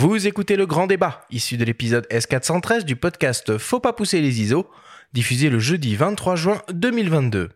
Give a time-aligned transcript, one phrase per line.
[0.00, 4.40] Vous écoutez le grand débat, issu de l'épisode S413 du podcast Faut pas pousser les
[4.40, 4.70] ISO,
[5.12, 7.48] diffusé le jeudi 23 juin 2022.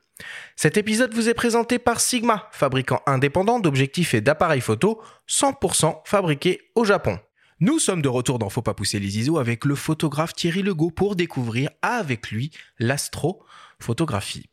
[0.56, 6.62] Cet épisode vous est présenté par Sigma, fabricant indépendant d'objectifs et d'appareils photo 100% fabriqués
[6.74, 7.20] au Japon.
[7.60, 10.90] Nous sommes de retour dans Faut pas pousser les ISO avec le photographe Thierry Legault
[10.90, 12.50] pour découvrir avec lui
[12.80, 14.50] l'astrophotographie.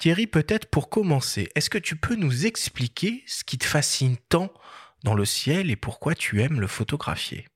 [0.00, 4.52] Thierry, peut-être pour commencer, est-ce que tu peux nous expliquer ce qui te fascine tant
[5.04, 7.46] dans le ciel et pourquoi tu aimes le photographier?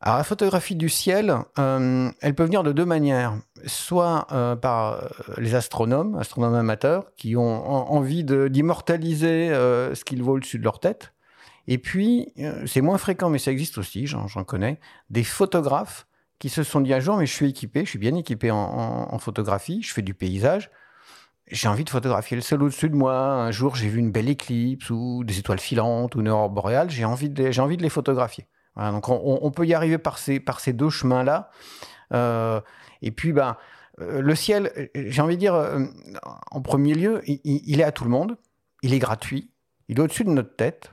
[0.00, 3.38] Alors la photographie du ciel, euh, elle peut venir de deux manières.
[3.66, 10.34] Soit euh, par euh, les astronomes, astronomes amateurs, qui ont envie d'immortaliser ce qu'ils voient
[10.34, 11.12] au-dessus de leur tête.
[11.66, 12.32] Et puis,
[12.66, 14.78] c'est moins fréquent, mais ça existe aussi, j'en connais,
[15.10, 16.06] des photographes
[16.38, 19.18] qui se sont dit un jour, mais je suis équipé, je suis bien équipé en
[19.18, 20.70] photographie, je fais du paysage,
[21.48, 23.16] j'ai envie de photographier le ciel au-dessus de moi.
[23.16, 26.90] Un jour, j'ai vu une belle éclipse ou des étoiles filantes ou une aurore boréale.
[26.90, 28.46] J'ai envie de, j'ai envie de les photographier.
[28.76, 31.50] donc, on, peut y arriver par ces, par ces deux chemins-là.
[32.12, 32.60] Euh,
[33.00, 33.56] et puis, ben,
[34.00, 35.84] euh, le ciel, j'ai envie de dire, euh,
[36.50, 38.36] en premier lieu, il, est à tout le monde.
[38.82, 39.50] Il est gratuit.
[39.88, 40.92] Il est au-dessus de notre tête.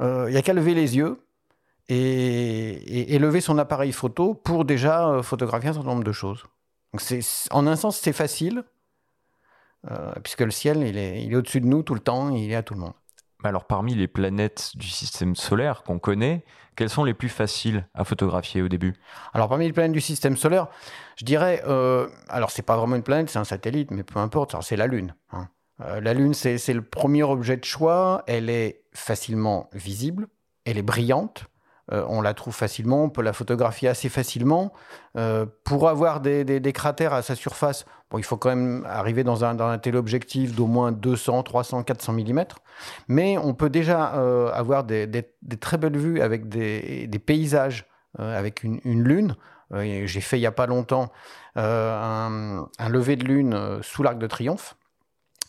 [0.00, 1.24] Il n'y a qu'à lever les yeux
[1.88, 6.44] et, et, lever son appareil photo pour déjà photographier un certain nombre de choses.
[6.92, 7.20] Donc, c'est,
[7.52, 8.64] en un sens, c'est facile.
[9.90, 12.50] Euh, puisque le ciel, il est, il est au-dessus de nous tout le temps, il
[12.50, 12.94] est à tout le monde.
[13.44, 16.44] Alors parmi les planètes du système solaire qu'on connaît,
[16.76, 18.94] quelles sont les plus faciles à photographier au début?
[19.34, 20.68] Alors parmi les planètes du système solaire,
[21.16, 24.56] je dirais, euh, alors c'est pas vraiment une planète, c'est un satellite, mais peu importe,
[24.62, 25.14] c'est la Lune.
[25.32, 25.48] Hein.
[25.82, 30.28] Euh, la Lune, c'est le premier objet de choix, elle est facilement visible,
[30.64, 31.44] elle est brillante,
[31.92, 34.72] euh, on la trouve facilement, on peut la photographier assez facilement.
[35.16, 39.44] Euh, pour avoir des, cratères à sa surface, bon, il faut quand même arriver dans
[39.44, 42.44] un, téléobjectif d'au moins 200, 300, 400 mm.
[43.08, 45.08] Mais on peut déjà euh, avoir des,
[45.60, 47.86] très belles vues avec des, paysages,
[48.18, 49.36] avec une, lune.
[49.72, 51.12] J'ai fait il n'y a pas longtemps
[51.56, 54.76] un, lever de lune sous l'Arc de Triomphe.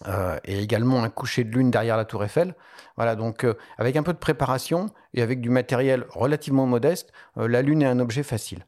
[0.07, 2.55] Euh, et également un coucher de lune derrière la tour Eiffel.
[2.95, 7.47] Voilà, donc euh, avec un peu de préparation et avec du matériel relativement modeste, euh,
[7.47, 8.65] la Lune est un objet facile.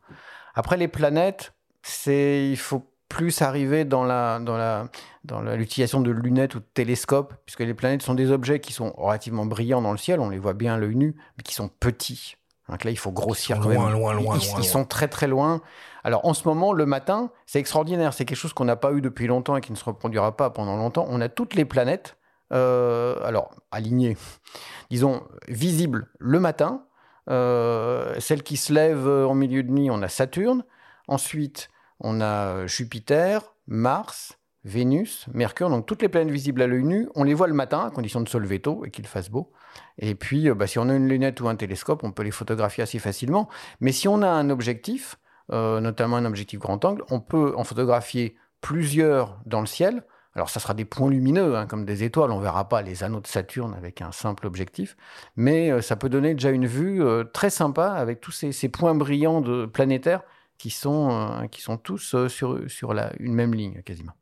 [0.56, 1.54] Après les planètes,
[1.84, 4.90] c'est il faut plus arriver dans la dans la
[5.24, 8.92] dans l'utilisation de lunettes ou de télescopes, puisque les planètes sont des objets qui sont
[8.98, 11.70] relativement brillants dans le ciel, on les voit bien à l'œil nu, mais qui sont
[11.70, 12.37] petits.
[12.70, 15.62] Donc là, il faut grossir quand loin, Loin, loin, ils, sont très très loin.
[16.04, 18.14] Alors en ce moment, le matin, c'est extraordinaire.
[18.14, 20.50] C'est quelque chose qu'on n'a pas eu depuis longtemps et qui ne se reproduira pas
[20.50, 21.06] pendant longtemps.
[21.10, 22.18] On a toutes les planètes,
[22.52, 24.18] euh, alors alignées,
[24.90, 26.84] disons visibles le matin.
[27.30, 30.64] Euh, celle qui se lève en milieu de nuit, on a Saturne.
[31.08, 31.70] Ensuite,
[32.00, 37.24] on a Jupiter, Mars, Vénus, Mercure, donc toutes les planètes visibles à l'œil nu, on
[37.24, 39.50] les voit le matin, à condition de se lever tôt et qu'il fasse beau.
[39.98, 42.32] Et puis, euh, bah, si on a une lunette ou un télescope, on peut les
[42.32, 43.48] photographier assez facilement.
[43.80, 45.18] Mais si on a un objectif,
[45.54, 50.04] euh, notamment un objectif grand angle, on peut en photographier plusieurs dans le ciel.
[50.36, 52.32] Alors, ça sera des points lumineux, hein, comme des étoiles.
[52.32, 54.98] On ne verra pas les anneaux de Saturne avec un simple objectif.
[55.38, 57.02] Mais euh, ça peut donner déjà une vue
[57.34, 60.24] très sympa avec tous ces, points brillants de planétaires
[60.58, 64.14] qui sont, qui sont tous sur, sur la, une même ligne quasiment.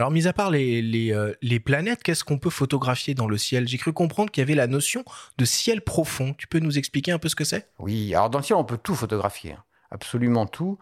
[0.00, 3.68] Alors, mis à part les, euh, les, planètes, qu'est-ce qu'on peut photographier dans le ciel?
[3.68, 5.04] J'ai cru comprendre qu'il y avait la notion
[5.36, 6.32] de ciel profond.
[6.38, 7.68] Tu peux nous expliquer un peu ce que c'est?
[7.78, 9.52] Oui, alors dans le ciel, on peut tout photographier.
[9.52, 9.62] Hein.
[9.90, 10.78] Absolument tout.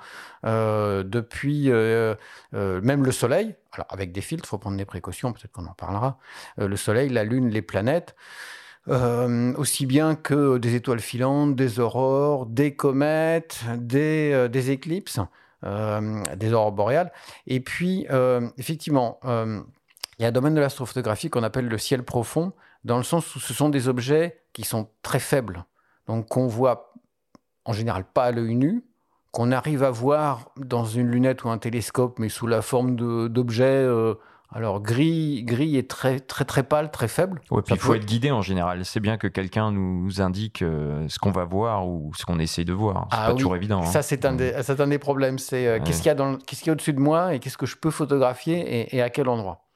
[0.47, 2.15] Euh, depuis euh,
[2.53, 5.75] même le Soleil, alors avec des filtres, il faut prendre des précautions, peut-être qu'on en
[5.75, 6.21] parlera.
[6.57, 8.15] le Soleil, la Lune, les planètes.
[8.87, 15.19] aussi bien que des étoiles filantes, des aurores, des comètes, des éclipses.
[15.65, 17.11] Euh, des aurores boréales.
[17.49, 19.61] Et puis, euh, effectivement, euh,
[20.17, 22.53] il y a un domaine de l'astrophotographie qu'on appelle le ciel profond,
[22.85, 25.65] dans le sens où ce sont des objets qui sont très faibles,
[26.07, 26.93] donc qu'on voit
[27.65, 28.85] en général pas à l'œil nu,
[29.33, 32.95] qu'on arrive à voir dans une lunette ou un télescope, mais sous la forme
[33.29, 33.85] d'objets
[34.51, 37.43] alors gris, gris est très très très pâle, très faible.
[37.51, 38.85] Ouais, puis il faut être guidé en général.
[38.87, 42.65] C'est bien que quelqu'un nous indique euh, ce qu'on va voir ou ce qu'on essaie
[42.65, 43.09] de voir.
[43.11, 43.83] C'est ah pas toujours évident.
[43.83, 44.03] Ça hein.
[44.03, 45.39] c'est un, des, un des problèmes.
[45.39, 47.41] C'est euh, qu'est-ce qu'il y a dans, qu'est-ce qu'il y a au-dessus de moi et
[47.41, 49.67] qu'est-ce que je peux photographier et, à quel endroit?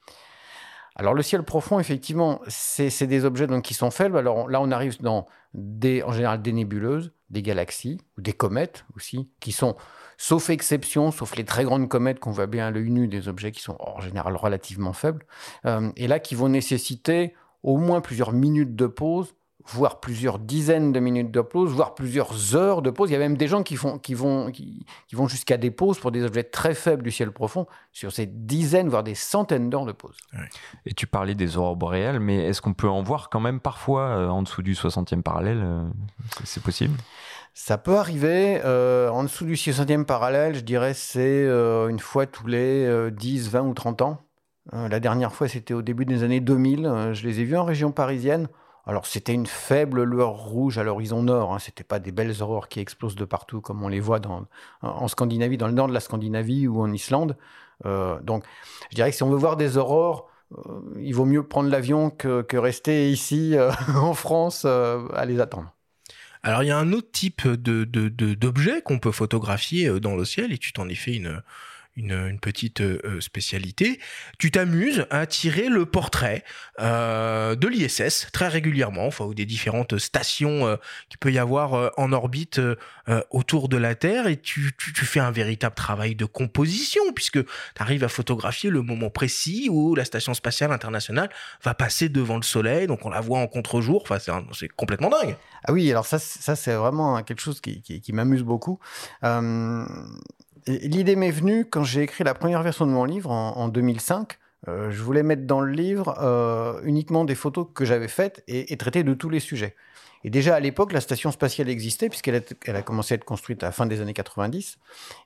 [0.96, 4.16] Alors le ciel profond, effectivement, c'est des objets donc, qui sont faibles.
[4.16, 8.86] Alors là, on arrive dans des, en général des nébuleuses, des galaxies ou des comètes
[8.96, 9.76] aussi, qui sont
[10.16, 13.52] sauf exception, sauf les très grandes comètes qu'on voit bien à l'œil nu, des objets
[13.52, 15.24] qui sont en général relativement faibles,
[15.66, 19.34] euh, et là qui vont nécessiter au moins plusieurs minutes de pause,
[19.66, 23.10] voire plusieurs dizaines de minutes de pause, voire plusieurs heures de pause.
[23.10, 25.98] Il y a même des gens qui, font, qui vont, qui, vont jusqu'à des pauses
[25.98, 29.86] pour des objets très faibles du ciel profond sur ces dizaines, voire des centaines d'heures
[29.86, 30.16] de pause.
[30.86, 34.02] Et tu parlais des aurores boréales, mais est-ce qu'on peut en voir quand même parfois
[34.02, 35.84] euh, en dessous du 60e parallèle euh,
[36.44, 36.96] C'est possible?
[37.54, 38.60] Ça peut arriver.
[38.64, 43.62] Euh, en dessous du 60e parallèle, je dirais c'est une fois tous les 10, 20
[43.62, 44.18] ou 30 ans.
[44.72, 47.10] la dernière fois, c'était au début des années 2000.
[47.12, 48.48] je les ai vus en région parisienne.
[48.84, 51.60] Alors c'était une faible lueur rouge à l'horizon nord, hein.
[51.60, 54.46] c'était pas des belles aurores qui explosent de partout comme on les voit dans,
[54.82, 57.36] en Scandinavie, dans le nord de la Scandinavie ou en Islande.
[57.86, 58.44] Euh, donc
[58.90, 62.10] je dirais que si on veut voir des aurores, euh, il vaut mieux prendre l'avion
[62.10, 65.72] que, rester ici euh, en France à les attendre.
[66.42, 67.84] Alors il y a un autre type de,
[68.34, 71.42] d'objet qu'on peut photographier dans le ciel et tu t'en es fait une,
[71.96, 74.00] une, petite euh, euh, spécialité.
[74.38, 76.42] Tu t'amuses à tirer le portrait
[76.80, 80.76] euh, de l'ISS très régulièrement, enfin, ou des différentes stations euh,
[81.08, 82.60] qu'il peut y avoir en orbite
[83.30, 87.44] autour de la Terre, et tu, tu, tu, fais un véritable travail de composition, puisque
[87.44, 91.30] tu arrives à photographier le moment précis où la station spatiale internationale
[91.62, 94.18] va passer devant le Soleil, donc on la voit en contre-jour, enfin,
[94.52, 95.36] c'est complètement dingue.
[95.64, 98.80] Ah oui, alors ça, ça c'est vraiment quelque chose qui, qui, qui m'amuse beaucoup.
[99.24, 99.84] Euh,
[100.66, 104.38] L'idée m'est venue quand j'ai écrit la première version de mon livre en, 2005.
[104.68, 108.76] Euh, je voulais mettre dans le livre euh, uniquement des photos que j'avais faites et,
[108.76, 109.74] traiter de tous les sujets.
[110.22, 112.44] Et déjà à l'époque, la station spatiale existait puisqu'elle
[112.76, 114.78] a, commencé à être construite à la fin des années 90.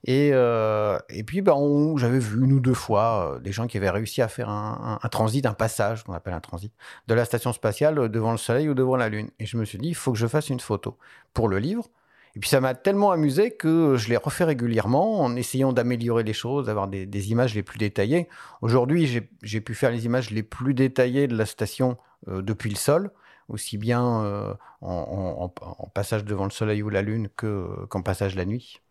[0.04, 1.54] Et, euh, et puis, ben,
[1.98, 5.08] j'avais vu une ou deux fois des gens qui avaient réussi à faire un, un,
[5.10, 6.72] transit, un passage, qu'on appelle un transit,
[7.08, 9.28] de la station spatiale devant le Soleil ou devant la Lune.
[9.38, 10.96] Et je me suis dit, il faut que je fasse une photo
[11.34, 11.90] pour le livre
[12.36, 16.34] et puis ça m'a tellement amusé que je l'ai refait régulièrement en essayant d'améliorer les
[16.34, 18.28] choses, d'avoir des, images les plus détaillées.
[18.60, 21.96] Aujourd'hui, j'ai pu faire les images les plus détaillées de la station
[22.28, 23.10] euh, depuis le sol,
[23.48, 24.52] aussi bien euh,
[24.82, 25.50] en,
[25.94, 28.82] passage devant le soleil ou la lune qu'en passage la nuit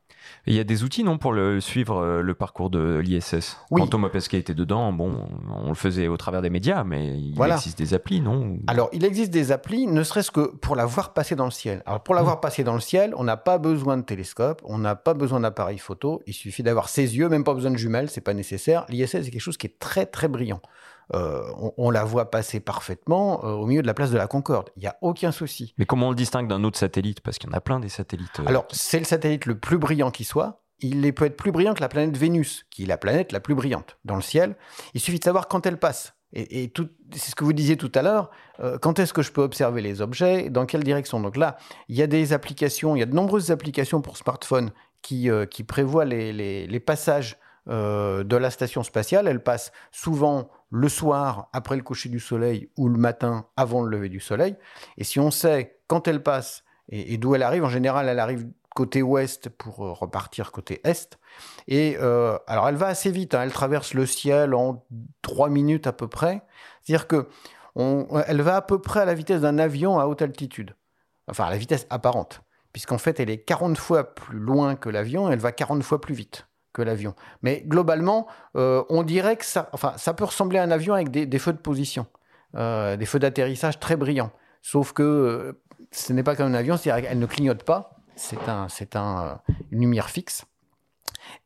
[0.48, 3.82] il y a des outils, non, pour le, suivre euh, le parcours de l'ISS oui.
[3.82, 7.42] Quand Thomas Pesquet était dedans, bon, on le faisait au travers des médias, mais il
[7.42, 8.58] existe des applis, non?
[8.68, 11.82] Alors, il existe des applis, ne serait-ce que pour la voir passer dans le ciel.
[11.86, 14.78] Alors, pour la voir passer dans le ciel, on n'a pas besoin de télescope, on
[14.78, 18.10] n'a pas besoin d'appareil photo, il suffit d'avoir ses yeux, même pas besoin de jumelles,
[18.10, 18.86] c'est pas nécessaire.
[18.90, 20.62] L'ISS, c'est quelque chose qui est très, très brillant.
[21.14, 21.44] Euh,
[21.78, 24.70] on, la voit passer parfaitement euh, au milieu de la place de la Concorde.
[24.76, 25.74] Il n'y a aucun souci.
[25.78, 27.22] Mais comment on le distingue d'un autre satellite?
[27.22, 28.40] Parce qu'il y en a plein des satellites.
[28.40, 30.64] Euh, Alors, c'est le satellite le plus brillant qui soit.
[30.80, 33.56] Il peut être plus brillant que la planète Vénus, qui est la planète la plus
[33.56, 34.56] brillante dans le ciel.
[34.94, 36.14] Il suffit de savoir quand elle passe.
[36.34, 36.74] Et,
[37.14, 38.30] c'est ce que vous disiez tout à l'heure,
[38.82, 41.22] quand est-ce que je peux observer les objets, dans quelle direction?
[41.22, 41.56] Donc là,
[41.88, 45.64] il y a des applications, il y a de nombreuses applications pour smartphone qui, qui
[45.64, 47.38] prévoient les, les passages
[47.68, 49.30] de la station spatiale.
[49.30, 53.90] Elles passent souvent le soir après le coucher du soleil ou le matin avant le
[53.90, 54.58] lever du soleil.
[54.98, 58.48] Et si on sait quand elle passe et, d'où elle arrive, en général, elle arrive
[58.76, 61.18] côté ouest pour euh, repartir côté est.
[61.70, 63.34] Et euh, alors, elle va assez vite.
[63.34, 63.44] Hein.
[63.44, 64.86] elle traverse le ciel en
[65.22, 66.42] trois minutes à peu près.
[66.84, 67.30] C'est-à-dire que
[68.28, 70.76] elle va à peu près à la vitesse d'un avion à haute altitude.
[71.28, 72.42] Enfin, à la vitesse apparente.
[72.74, 76.14] Puisqu'en fait, elle est 40 fois plus loin que l'avion, elle va 40 fois plus
[76.14, 77.16] vite que l'avion.
[77.42, 81.10] Mais globalement, euh, on dirait que ça, enfin, ça peut ressembler à un avion avec
[81.10, 82.06] des, feux de position,
[82.56, 84.32] euh, des feux d'atterrissage très brillants.
[84.62, 85.62] Sauf que euh,
[85.92, 87.96] ce n'est pas comme un avion, c'est-à-dire qu'elle ne clignote pas.
[88.18, 89.40] C'est un, c'est un,
[89.72, 90.46] une lumière fixe.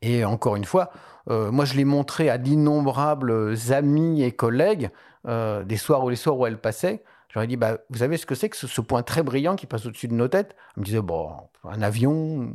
[0.02, 0.90] Et encore une fois,
[1.26, 4.90] moi je l'ai montré à d'innombrables amis et collègues
[5.26, 7.02] des soirs ou les soirs où elle passait.
[7.32, 9.86] J'aurais dit, bah, vous savez ce que c'est que ce, point très brillant qui passe
[9.86, 10.56] au-dessus de nos têtes?
[10.76, 11.32] On me disait, bon,
[11.64, 12.52] un avion,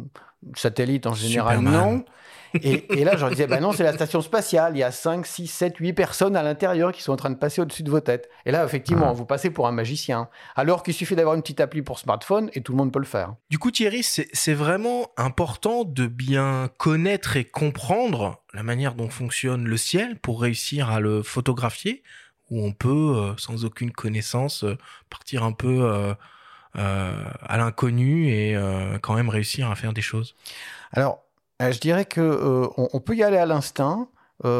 [0.55, 2.03] satellite en général, non.
[2.61, 4.75] Et, là, je disais, bah non, c'est la station spatiale.
[4.75, 7.35] Il y a 5, 6, 7, 8 personnes à l'intérieur qui sont en train de
[7.35, 8.29] passer au-dessus de vos têtes.
[8.45, 10.29] Et là, effectivement, vous passez pour un magicien.
[10.55, 13.05] Alors qu'il suffit d'avoir une petite appli pour smartphone et tout le monde peut le
[13.05, 13.35] faire.
[13.49, 19.65] Du coup, Thierry, c'est vraiment important de bien connaître et comprendre la manière dont fonctionne
[19.65, 22.03] le ciel pour réussir à le photographier,
[22.49, 24.77] où on peut, euh, sans aucune connaissance, euh,
[25.09, 26.13] partir un peu euh,
[26.75, 28.57] à l'inconnu et
[29.01, 30.35] quand même réussir à faire des choses.
[30.91, 31.23] Alors,
[31.61, 34.09] je dirais que on, peut y aller à l'instinct.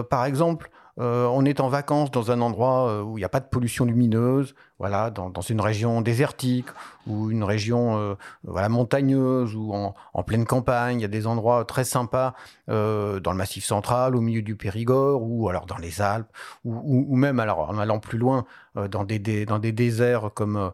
[0.09, 3.47] Par exemple, on est en vacances dans un endroit où il n'y a pas de
[3.47, 6.67] pollution lumineuse, voilà, dans, une région désertique
[7.07, 10.99] ou une région voilà montagneuse ou en, pleine campagne.
[10.99, 12.33] Il y a des endroits très sympas
[12.67, 16.31] dans le Massif central, au milieu du Périgord ou alors dans les Alpes
[16.63, 20.69] ou, même alors en allant plus loin dans des, dans des déserts comme euh,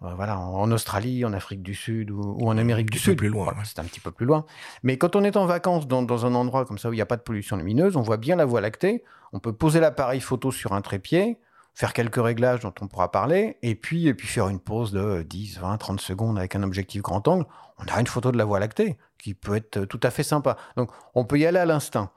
[0.00, 3.16] voilà, en Australie, en Afrique du Sud ou, en Amérique du Sud.
[3.16, 3.54] plus loin.
[3.64, 4.44] C'est un petit peu plus loin.
[4.82, 7.06] Mais quand on est en vacances dans, un endroit comme ça où il n'y a
[7.06, 9.04] pas de pollution lumineuse, on voit bien la Voie lactée.
[9.32, 11.38] On peut poser l'appareil photo sur un trépied.
[11.74, 15.22] faire quelques réglages dont on pourra parler, et puis, et puis faire une pause de
[15.22, 17.46] 10, 20, 30 secondes avec un objectif grand angle,
[17.78, 20.56] on a une photo de la Voie lactée qui peut être tout à fait sympa.
[20.76, 22.10] Donc on peut y aller à l'instinct.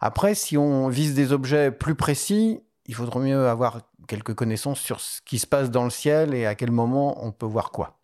[0.00, 2.60] Après, si on vise des objets plus précis,
[2.90, 6.44] il faudrait mieux avoir quelques connaissances sur ce qui se passe dans le ciel et
[6.44, 8.00] à quel moment on peut voir quoi.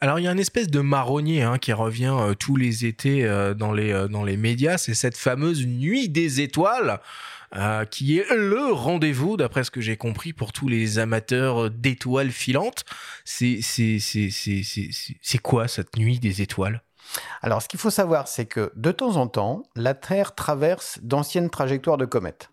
[0.00, 3.24] Alors il y a une espèce de marronnier hein, qui revient euh, tous les étés
[3.24, 7.00] euh, dans, les, euh, dans les médias, c'est cette fameuse nuit des étoiles.
[7.90, 12.84] qui est le rendez-vous, d'après ce que j'ai compris, pour tous les amateurs d'étoiles filantes.
[13.24, 13.60] C'est,
[15.42, 16.82] quoi cette nuit des étoiles?
[17.42, 21.50] Alors, ce qu'il faut savoir, c'est que de temps en temps, la Terre traverse d'anciennes
[21.50, 22.50] trajectoires de comètes.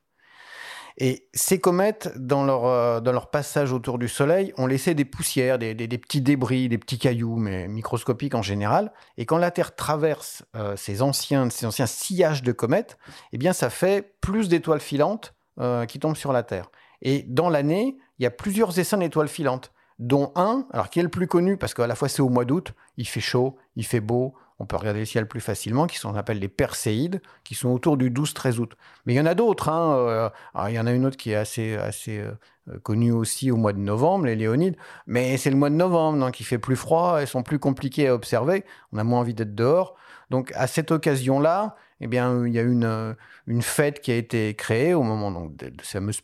[0.97, 5.05] Et ces comètes, dans leur, euh, dans leur passage autour du Soleil, ont laissé des
[5.05, 8.91] poussières, des, petits débris, des petits cailloux, mais microscopiques en général.
[9.17, 12.97] Et quand la Terre traverse euh, ces, anciens, ces anciens sillages de comètes,
[13.31, 16.69] eh bien, ça fait plus d'étoiles filantes euh, qui tombent sur la Terre.
[17.01, 21.03] Et dans l'année, il y a plusieurs essaims d'étoiles filantes, dont un, alors qui est
[21.03, 23.85] le plus connu, parce qu'à la fois c'est au mois d'août, il fait chaud, il
[23.85, 27.55] fait beau, on peut regarder le ciel plus facilement, qui sont appelle les Perséides, qui
[27.55, 28.73] sont autour du 12-13 août.
[29.05, 29.69] Mais il y en a d'autres.
[29.69, 30.29] Hein, euh,
[30.69, 33.73] il y en a une autre qui est assez, assez euh, connue aussi au mois
[33.73, 34.77] de novembre, les Léonides.
[35.07, 38.07] Mais c'est le mois de novembre, donc il fait plus froid, elles sont plus compliquées
[38.07, 38.63] à observer.
[38.93, 39.95] On a moins envie d'être dehors.
[40.29, 43.13] Donc à cette occasion-là, eh bien, il y a une, euh,
[43.45, 46.21] une fête qui a été créée au moment donc, de, de ces fameuses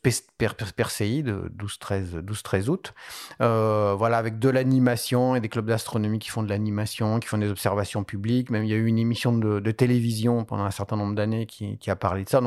[0.76, 2.94] Perséides, 12-13 août.
[3.42, 7.38] Euh, voilà, avec de l'animation et des clubs d'astronomie qui font de l'animation, qui font
[7.38, 8.50] des observations publiques.
[8.50, 11.78] Même il y a eu une émission de, télévision pendant un certain nombre d'années qui,
[11.90, 12.42] a parlé de ça.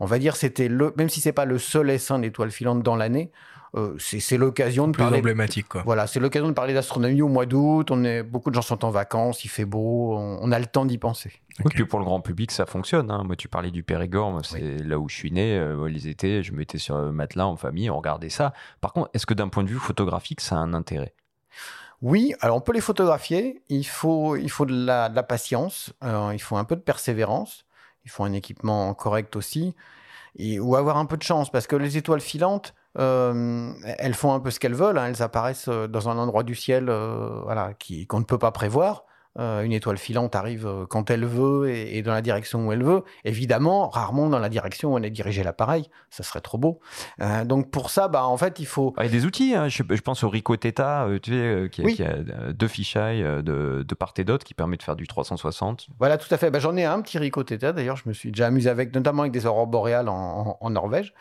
[0.00, 2.96] On va dire c'était le, même si c'est pas le seul essaim d'étoiles filantes dans
[2.96, 3.30] l'année,
[3.76, 5.18] euh, c'est l'occasion de plus parler.
[5.18, 5.82] emblématique, quoi.
[5.84, 7.90] Voilà, c'est l'occasion de parler d'astronomie au mois d'août.
[7.90, 10.84] On est, beaucoup de gens sont en vacances, il fait beau, on, a le temps
[10.84, 11.32] d'y penser.
[11.60, 11.74] Okay.
[11.74, 13.10] puis pour le grand public, ça fonctionne.
[13.10, 13.24] Hein.
[13.24, 15.58] Moi, tu parlais du Périgord, c'est là où je suis né.
[15.58, 18.52] Euh, les étés, je mettais sur le matelas en famille, on regardait ça.
[18.80, 21.14] Par contre, est-ce que d'un point de vue photographique, ça a un intérêt?
[22.00, 23.62] Oui, alors on peut les photographier.
[23.68, 26.80] Il faut, il faut de, la, de la patience, euh, il faut un peu de
[26.80, 27.64] persévérance,
[28.04, 29.74] il faut un équipement correct aussi,
[30.38, 34.40] ou avoir un peu de chance, parce que les étoiles filantes, euh, elles font un
[34.40, 34.98] peu ce qu'elles veulent.
[34.98, 35.06] Hein.
[35.08, 37.72] Elles apparaissent euh, dans un endroit du ciel euh,
[38.08, 39.04] qu'on ne peut pas prévoir.
[39.38, 42.84] Euh, une étoile filante arrive euh, quand elle veut et, dans la direction où elle
[42.84, 43.02] veut.
[43.24, 45.90] Évidemment, rarement dans la direction où on est dirigé l'appareil.
[46.10, 46.78] Ça serait trop beau.
[47.20, 48.94] Euh, donc pour ça, bah, en fait, il faut...
[48.98, 49.54] Il y a des outils.
[49.56, 49.68] Hein.
[49.68, 54.24] Je, pense au Rico Theta, tu sais, qui, a, deux fichailles de, de, part et
[54.24, 55.88] d'autre qui permet de faire du 360.
[55.98, 56.50] Voilà, tout à fait.
[56.50, 57.72] Bah, J'en ai un petit Rico Theta.
[57.72, 61.14] D'ailleurs, je me suis déjà amusé avec, notamment avec des aurores boréales en, en, Norvège.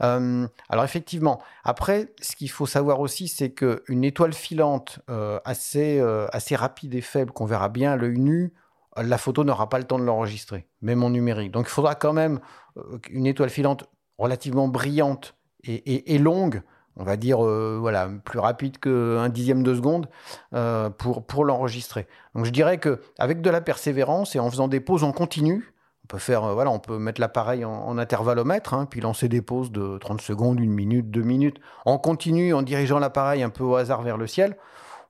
[0.00, 5.00] alors effectivement, après, ce qu'il faut savoir aussi, c'est qu'une étoile filante
[5.44, 6.00] assez,
[6.32, 8.52] assez rapide et faible qu'on verra bien à l'œil nu,
[8.96, 11.52] la photo n'aura pas le temps de l'enregistrer, même en numérique.
[11.52, 12.40] Donc il faudra quand même
[12.76, 13.88] euh, une étoile filante
[14.18, 16.62] relativement brillante et, longue,
[16.96, 20.08] on va dire euh, voilà plus rapide qu'un dixième de seconde
[20.54, 22.06] euh, pour, pour l'enregistrer.
[22.34, 25.74] Donc je dirais que avec de la persévérance et en faisant des pauses en continu,
[26.04, 29.70] on peut faire voilà on peut mettre l'appareil en, intervallomètre, hein, puis lancer des pauses
[29.70, 33.76] de 30 secondes, une minute, deux minutes en continu en dirigeant l'appareil un peu au
[33.76, 34.56] hasard vers le ciel.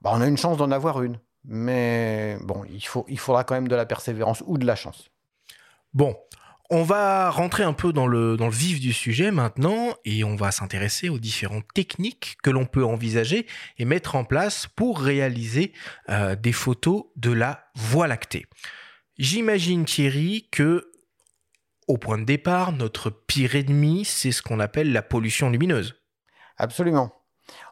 [0.02, 1.18] Bah, on a une chance d'en avoir une.
[1.44, 5.10] Mais bon, il, faut, il faudra quand même de la persévérance ou de la chance.
[5.94, 6.16] Bon,
[6.72, 10.36] on va rentrer un peu dans le, dans le vif du sujet maintenant et on
[10.36, 13.46] va s'intéresser aux différentes techniques que l'on peut envisager
[13.78, 15.72] et mettre en place pour réaliser
[16.10, 18.46] euh, des photos de la Voie lactée.
[19.18, 20.92] J'imagine Thierry que
[21.88, 25.96] au point de départ, notre pire ennemi, c'est ce qu'on appelle la pollution lumineuse.
[26.56, 27.12] Absolument.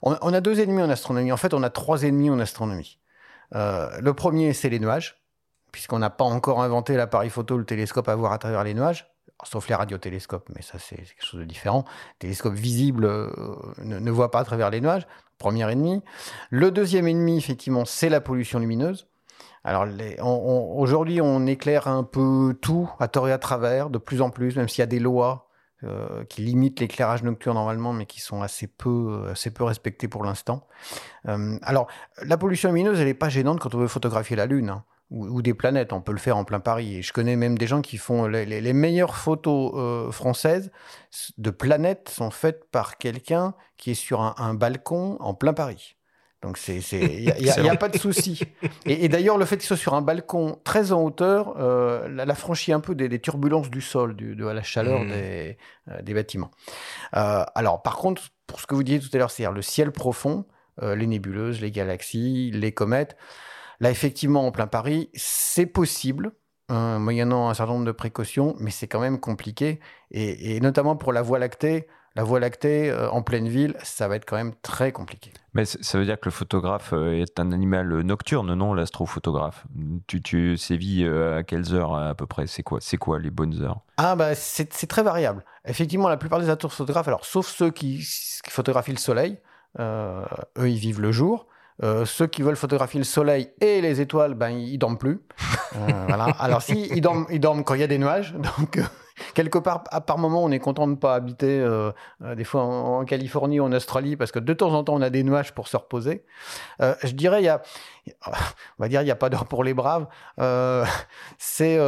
[0.02, 1.30] On, on, a deux ennemis en astronomie.
[1.30, 2.97] En fait, on a trois ennemis en astronomie.
[3.54, 5.22] Euh, le premier, c'est les nuages,
[5.72, 9.10] puisqu'on n'a pas encore inventé l'appareil photo, le télescope à voir à travers les nuages,
[9.44, 11.84] sauf les radiotélescopes, mais ça c'est quelque chose de différent.
[12.18, 13.30] Télescope visible euh,
[13.78, 15.06] ne, ne, voit pas à travers les nuages,
[15.38, 16.02] premier ennemi.
[16.50, 19.06] Le deuxième ennemi, effectivement, c'est la pollution lumineuse.
[19.64, 19.86] Alors
[20.20, 24.56] aujourd'hui, on éclaire un peu tout à tort et à travers, de plus en plus,
[24.56, 25.47] même s'il y a des lois
[25.84, 30.24] euh, qui limitent l'éclairage nocturne normalement, mais qui sont assez peu, assez peu respectés pour
[30.24, 30.66] l'instant.
[31.28, 31.86] Euh, alors,
[32.24, 34.70] la pollution lumineuse, elle n'est pas gênante quand on veut photographier la Lune.
[34.70, 36.96] Hein, ou, des planètes, on peut le faire en plein Paris.
[36.96, 40.70] Et je connais même des gens qui font les, meilleures photos euh, françaises
[41.38, 45.97] de planètes sont faites par quelqu'un qui est sur un balcon en plein Paris.
[46.42, 48.40] Donc c'est, il n'y a, pas de souci.
[48.86, 52.72] Et, d'ailleurs, le fait qu'il soit sur un balcon très en hauteur, euh, la, franchit
[52.72, 55.08] un peu des, turbulences du sol, du, de la chaleur mmh.
[55.08, 56.52] des, euh, des, bâtiments.
[57.16, 59.90] Euh, alors, par contre, pour ce que vous disiez tout à l'heure, c'est-à-dire le ciel
[59.90, 60.46] profond,
[60.80, 63.16] euh, les nébuleuses, les galaxies, les comètes.
[63.80, 66.32] Là, effectivement, en plein Paris, c'est possible.
[66.68, 69.80] Hein, moyennant un certain nombre de précautions, mais c'est quand même compliqué,
[70.10, 74.16] et, et, notamment pour la Voie lactée, La Voie lactée en pleine ville, ça va
[74.16, 75.32] être quand même très compliqué.
[75.54, 79.64] Mais ça veut dire que le photographe est un animal nocturne, non L'astrophotographe.
[80.08, 82.48] Tu, tu sévis à quelles heures à peu près?
[82.48, 83.82] C'est quoi, c'est quoi les bonnes heures?
[83.98, 85.44] Ah bah c'est très variable.
[85.64, 89.38] Effectivement, la plupart des astrophotographes, alors sauf ceux qui, qui photographient le soleil,
[89.78, 91.46] eux ils vivent le jour.
[91.82, 95.20] Euh, ceux qui veulent photographier le soleil et les étoiles, ben ils dorment plus.
[95.76, 96.24] Euh, voilà.
[96.38, 98.32] Alors si ils dorment, ils dorment quand il y a des nuages.
[98.58, 98.82] Donc euh,
[99.34, 101.62] quelque part, à par moment, on est content de ne pas habiter
[102.36, 105.10] des fois en, Californie ou en Australie parce que de temps en temps, on a
[105.10, 106.24] des nuages pour se reposer.
[106.80, 107.60] je dirais, il y a,
[108.26, 108.32] on
[108.82, 110.06] va dire, il n'y a pas d'heure pour les braves.
[111.36, 111.78] c'est,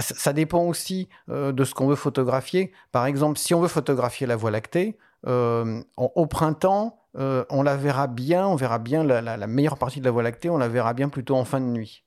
[0.00, 2.72] ça dépend aussi de ce qu'on veut photographier.
[2.90, 8.06] Par exemple, si on veut photographier la Voie lactée, au printemps euh, on la verra
[8.06, 11.08] bien, on verra bien la, meilleure partie de la Voie lactée, on la verra bien
[11.08, 12.04] plutôt en fin de nuit.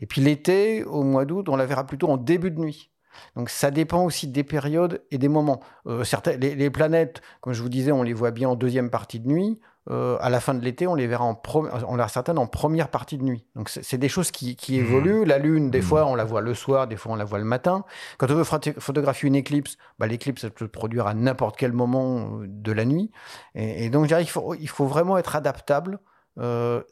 [0.00, 2.90] Et puis l'été, au mois d'août, on la verra plutôt en début de nuit.
[3.36, 5.60] Donc ça dépend aussi des périodes et des moments.
[5.86, 6.04] Euh,
[6.38, 9.60] les, planètes, comme je vous disais, on les voit bien en deuxième partie de nuit.
[9.88, 11.40] Euh, à la fin de l'été, on les verra en
[11.88, 13.46] on les certaines en première partie de nuit.
[13.56, 14.74] Donc c'est des choses qui, mmh.
[14.74, 15.24] évoluent.
[15.24, 15.82] La lune, des mmh.
[15.82, 17.84] fois, on la voit le soir, des fois, on la voit le matin.
[18.18, 22.40] Quand on veut photographier une éclipse, bah, l'éclipse peut se produire à n'importe quel moment
[22.40, 23.10] euh, de la nuit.
[23.54, 25.98] Et, donc, je dirais qu'il faut, il faut vraiment être adaptable.
[26.38, 26.82] Euh,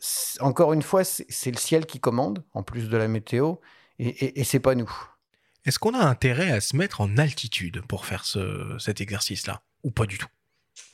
[0.40, 3.56] encore une fois, c'est le ciel qui commande, en plus de la météo,
[3.98, 4.90] et, et, et c'est pas nous.
[5.64, 8.24] Est-ce qu'on a intérêt à se mettre en altitude pour faire
[8.78, 9.60] cet exercice-là?
[9.84, 10.28] Ou pas du tout?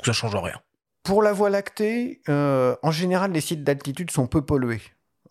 [0.05, 0.61] Ça change rien.
[1.05, 4.81] Pour la Voie lactée, euh, en général, les sites d'altitude sont peu pollués.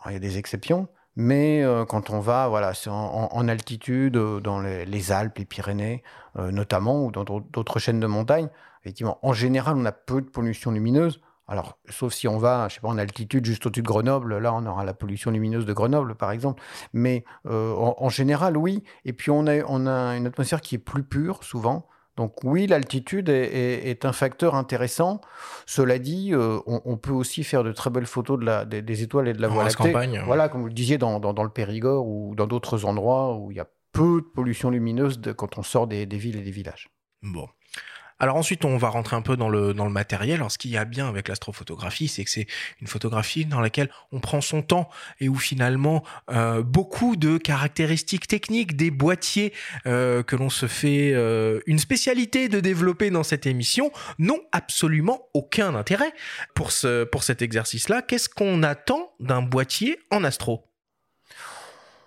[0.05, 4.61] il y a des exceptions, mais euh, quand on va voilà, en, altitude, euh, dans
[4.61, 6.03] les, Alpes, les Pyrénées
[6.37, 8.49] notamment, ou dans d'autres chaînes de montagnes,
[8.81, 11.21] effectivement, en général, on a peu de pollution lumineuse.
[11.47, 14.53] Alors, sauf si on va, je sais pas, en altitude juste au-dessus de Grenoble, là,
[14.53, 16.61] on aura la pollution lumineuse de Grenoble, par exemple.
[16.93, 18.83] Mais en, général, oui.
[19.05, 21.87] Et puis, on a une atmosphère qui est plus pure, souvent.
[22.15, 25.19] Donc oui, l'altitude est, un facteur intéressant.
[25.65, 29.41] Cela dit, euh, on, peut aussi faire de très belles photos des, étoiles et de
[29.41, 29.93] la Voie lactée.
[30.25, 33.59] Voilà, comme vous le disiez, dans, le Périgord ou dans d'autres endroits où il y
[33.59, 36.89] a peu de pollution lumineuse quand on sort des villes et des villages.
[37.23, 37.47] Bon.
[38.23, 40.35] Alors ensuite, on va rentrer un peu dans le, matériel.
[40.35, 42.47] Alors ce qu'il y a bien avec l'astrophotographie, c'est que c'est
[42.79, 44.89] une photographie dans laquelle on prend son temps
[45.19, 49.51] et où finalement euh, beaucoup de caractéristiques techniques des boîtiers
[49.87, 55.27] euh, que l'on se fait euh, une spécialité de développer dans cette émission n'ont absolument
[55.33, 56.13] aucun intérêt
[56.55, 58.03] pour, ce, pour cet exercice-là.
[58.03, 60.63] Qu'est-ce qu'on attend d'un boîtier en astro?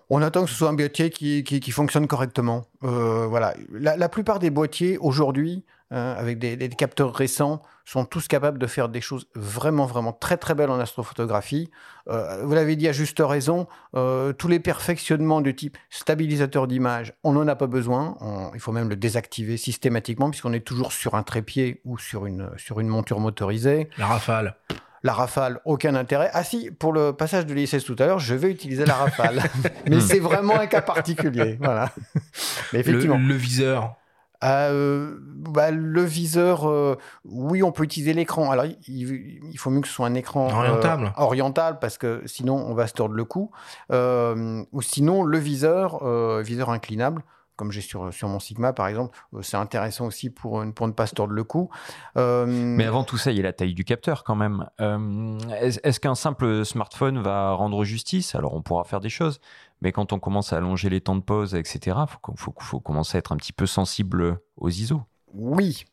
[0.09, 2.65] On attend que ce soit un boîtier qui, qui, fonctionne correctement.
[2.81, 3.55] voilà.
[3.71, 8.89] La, plupart des boîtiers aujourd'hui Hein, avec des, capteurs récents, sont tous capables de faire
[8.89, 11.71] des choses vraiment, vraiment très, très belles en astrophotographie.
[12.09, 17.15] Euh, vous l'avez dit à juste raison, euh, tous les perfectionnements du type stabilisateur d'image,
[17.23, 18.17] on n'en a pas besoin.
[18.55, 22.51] il faut même le désactiver systématiquement puisqu'on est toujours sur un trépied ou sur une,
[22.57, 23.89] sur une monture motorisée.
[23.97, 24.57] La rafale
[25.03, 26.31] la rafale, aucun intérêt.
[26.33, 29.41] Ah si, pour le passage de l'ISS tout à l'heure, je vais utiliser la rafale.
[29.89, 31.57] Mais c'est vraiment un cas particulier.
[31.61, 31.93] Voilà.
[32.73, 33.17] Mais effectivement.
[33.17, 33.97] le viseur.
[34.45, 38.51] Euh, bah, le viseur, euh, oui, on peut utiliser l'écran.
[38.51, 42.57] Alors, il, faut mieux que ce soit un écran orientable, euh, oriental parce que sinon,
[42.57, 43.51] on va se tordre le cou.
[43.91, 46.05] ou sinon, le viseur,
[46.43, 47.23] viseur inclinable,
[47.57, 51.07] comme j'ai sur, sur mon Sigma par exemple, c'est intéressant aussi pour, pour ne pas
[51.07, 51.71] se tordre le cou.
[52.17, 54.69] Mais avant tout ça, il y a la taille du capteur quand même.
[55.61, 58.35] Est-ce qu'un simple smartphone va rendre justice?
[58.35, 59.41] Alors on pourra faire des choses,
[59.81, 61.97] mais quand on commence à allonger les temps de pause, etc.,
[62.29, 65.03] il faut, faut, commencer à être un petit peu sensible aux ISO.
[65.35, 65.85] Oui.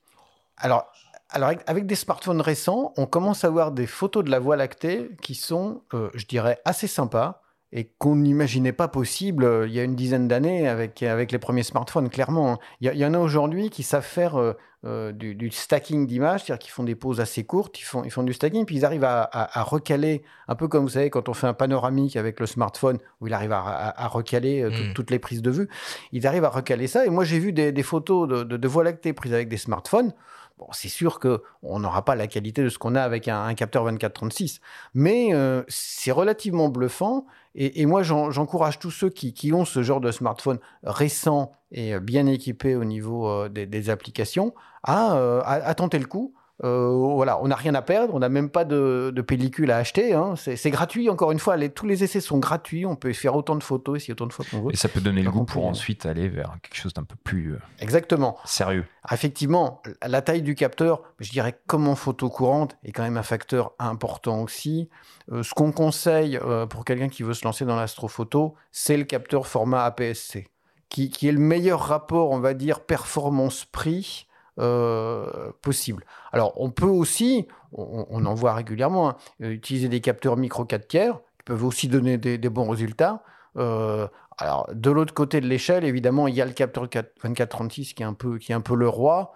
[0.57, 0.85] Alors,
[1.29, 5.09] alors avec des smartphones récents, on commence à voir des photos de la Voie lactée
[5.21, 7.42] qui sont, euh, je dirais, assez sympas
[7.73, 11.39] et qu'on n'imaginait pas possible euh, il y a une dizaine d'années avec, avec les
[11.39, 12.53] premiers smartphones, clairement.
[12.53, 12.57] Hein.
[12.81, 14.53] Il y, en a aujourd'hui qui savent faire euh,
[14.85, 18.21] euh, du, stacking d'images, c'est-à-dire qu'ils font des poses assez courtes, ils font, ils font
[18.21, 21.47] du stacking, puis ils arrivent à, recaler, un peu comme vous savez quand on fait
[21.47, 24.93] un panoramique avec le smartphone, où il arrive à, recaler hmm.
[24.93, 25.69] toutes les prises de vue,
[26.11, 27.05] ils arrivent à recaler ça.
[27.05, 30.13] Et moi j'ai vu des, photos de, de, de voies lactées prises avec des smartphones.
[30.57, 33.91] Bon, c'est sûr qu'on n'aura pas la qualité de ce qu'on a avec un, capteur
[33.91, 34.59] 24-36,
[34.93, 35.31] mais
[35.67, 41.51] c'est relativement bluffant et, moi, j'encourage tous ceux qui, ont ce genre de smartphone récent
[41.71, 44.55] et bien équipé au niveau euh, des, applications
[44.89, 46.33] euh, à, tenter le coup.
[46.63, 50.13] Euh, voilà, on n'a rien à perdre, on n'a même pas de, pellicule à acheter.
[50.13, 50.35] Hein.
[50.35, 51.57] C'est gratuit, encore une fois.
[51.69, 52.85] tous les essais sont gratuits.
[52.85, 54.73] On peut faire autant de photos ici autant de fois qu'on veut.
[54.73, 57.55] Et ça peut donner le goût pour ensuite aller vers quelque chose d'un peu plus
[57.79, 58.37] Exactement.
[58.45, 58.85] sérieux.
[59.11, 63.23] Effectivement, la taille du capteur, je dirais comme en photo courante, est quand même un
[63.23, 64.89] facteur important aussi.
[65.31, 69.03] Euh, ce qu'on conseille euh, pour quelqu'un qui veut se lancer dans l'astrophoto, c'est le
[69.03, 70.47] capteur format APS-C,
[70.89, 76.05] qui, qui, est le meilleur rapport, on va dire, performance-prix possible.
[76.31, 81.19] Alors, on peut aussi, on, en voit régulièrement, hein, utiliser des capteurs micro 4 tiers
[81.37, 83.23] qui peuvent aussi donner des, bons résultats.
[83.55, 88.05] alors, de l'autre côté de l'échelle, évidemment, il y a le capteur 2436 qui est
[88.05, 89.33] un peu, qui est un peu le roi.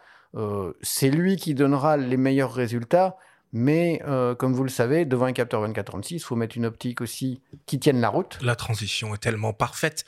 [0.82, 3.18] c'est lui qui donnera les meilleurs résultats.
[3.54, 7.02] Mais euh, comme vous le savez, devant un capteur 24-36, il faut mettre une optique
[7.02, 8.38] aussi qui tienne la route.
[8.42, 10.06] La transition est tellement parfaite.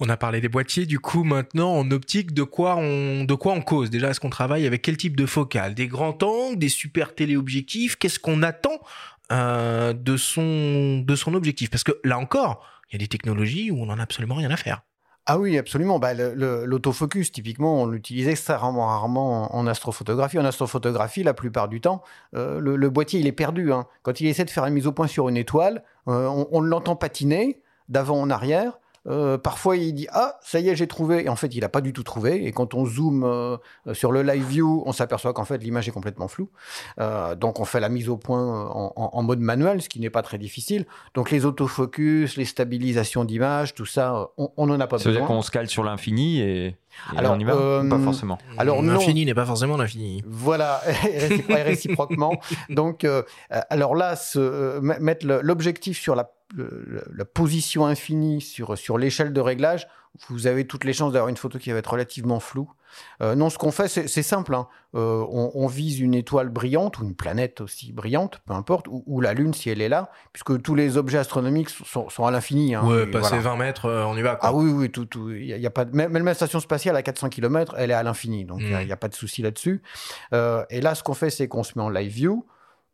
[0.00, 3.52] On a parlé des boîtiers, du coup maintenant en optique, de quoi on, de quoi
[3.52, 3.90] on cause?
[3.90, 5.74] Déjà, est-ce qu'on travaille avec quel type de focale?
[5.74, 7.94] Des grands angles, des super téléobjectifs?
[7.96, 8.80] Qu'est-ce qu'on attend
[9.30, 11.70] euh, de, son, de son objectif?
[11.70, 14.50] Parce que là encore, il y a des technologies où on n'en a absolument rien
[14.50, 14.82] à faire.
[15.26, 16.00] Ah oui, absolument.
[16.00, 20.40] Bah, L'autofocus, typiquement, on l'utilise extrêmement rarement en, astrophotographie.
[20.40, 22.02] En astrophotographie, la plupart du temps,
[22.34, 23.72] euh, le, boîtier, il est perdu.
[23.72, 23.86] Hein.
[24.02, 26.60] Quand il essaie de faire une mise au point sur une étoile, euh, on, on
[26.60, 28.78] l'entend patiner d'avant en arrière.
[29.06, 31.24] Euh, parfois, il dit Ah, ça y est, j'ai trouvé.
[31.24, 32.46] Et en fait, il n'a pas du tout trouvé.
[32.46, 33.56] Et quand on zoome euh,
[33.92, 36.50] sur le live view, on s'aperçoit qu'en fait, l'image est complètement floue.
[37.00, 40.22] Euh, donc, on fait la mise au point en, mode manuel, ce qui n'est pas
[40.22, 40.86] très difficile.
[41.14, 45.12] Donc, les autofocus, les stabilisations d'image, tout ça, on n'en a pas besoin.
[45.12, 46.76] C'est-à-dire qu'on se cale sur l'infini et.
[47.16, 48.38] alors, on y va Pas forcément.
[48.58, 50.22] Alors, l'infini n'est pas forcément l'infini.
[50.26, 50.80] Voilà,
[51.48, 52.38] réciproquement.
[52.70, 53.06] Donc,
[53.50, 59.88] alors là, se, mettre l'objectif sur la la position infinie sur, sur l'échelle de réglage,
[60.28, 62.70] vous avez toutes les chances d'avoir une photo qui va être relativement floue.
[63.20, 64.54] Euh, non, ce qu'on fait, c'est simple.
[64.54, 64.68] Hein.
[64.94, 69.34] Euh, on, vise une étoile brillante ou une planète aussi brillante, peu importe, ou, la
[69.34, 72.76] Lune si elle est là, puisque tous les objets astronomiques sont, à l'infini.
[72.76, 74.38] Hein, ouais, passer 20 mètres, euh, on y va.
[74.40, 75.30] Ah oui, oui, tout, tout.
[75.30, 78.60] Y a, pas même, la station spatiale à 400 km, elle est à l'infini, donc
[78.60, 79.82] il n'y a, a, pas de souci là-dessus.
[80.32, 82.46] et là, ce qu'on fait, c'est qu'on se met en live view.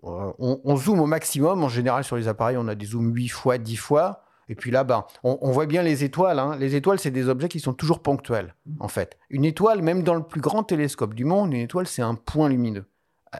[0.04, 1.62] Euh, on, zoome au maximum.
[1.62, 4.24] En général, sur les appareils, on a des zooms 8 fois, 10 fois.
[4.48, 6.40] Et puis là, ben, on, voit bien les étoiles.
[6.40, 6.56] Hein.
[6.58, 9.16] Les étoiles, c'est des objets qui sont toujours ponctuels, en fait.
[9.28, 12.48] Une étoile, même dans le plus grand télescope du monde, une étoile, c'est un point
[12.48, 12.84] lumineux.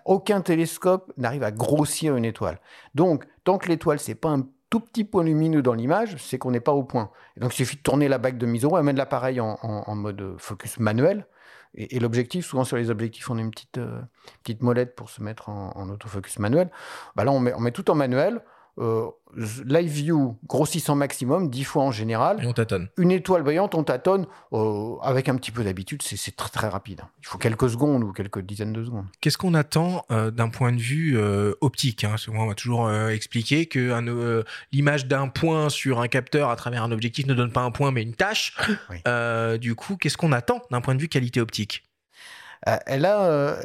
[0.05, 2.61] Aucun télescope n'arrive à grossir une étoile.
[2.95, 6.53] Donc, tant que l'étoile, c'est pas un tout petit point lumineux dans l'image, c'est qu'on
[6.53, 7.11] n'est pas au point.
[7.37, 10.37] donc, il suffit de tourner la bague de mise au point, mettre l'appareil en, mode
[10.39, 11.27] focus manuel.
[11.75, 14.01] Et, l'objectif, souvent sur les objectifs, on a une petite, euh,
[14.43, 16.71] petite molette pour se mettre en, autofocus manuel.
[17.15, 18.43] Bah là, on met, on met, tout en manuel.
[18.79, 19.09] Euh,
[19.65, 22.43] live view grossissant maximum, 10 fois en général.
[22.43, 22.89] Et on tâtonne.
[22.97, 24.27] Une étoile brillante, on tâtonne.
[24.53, 27.03] Euh, avec un petit peu d'habitude, c'est très très rapide.
[27.21, 29.07] Il faut quelques secondes ou quelques dizaines de secondes.
[29.21, 31.19] Qu'est-ce qu'on attend euh, d'un point de vue
[31.61, 32.17] optique hein?
[32.29, 34.03] Moi, on m'a toujours expliqué que
[34.73, 37.91] l'image d'un point sur un capteur à travers un objectif ne donne pas un point
[37.91, 38.57] mais une tâche.
[39.61, 41.85] du coup, qu'est-ce qu'on attend d'un point de vue qualité optique?
[42.87, 43.59] Elle a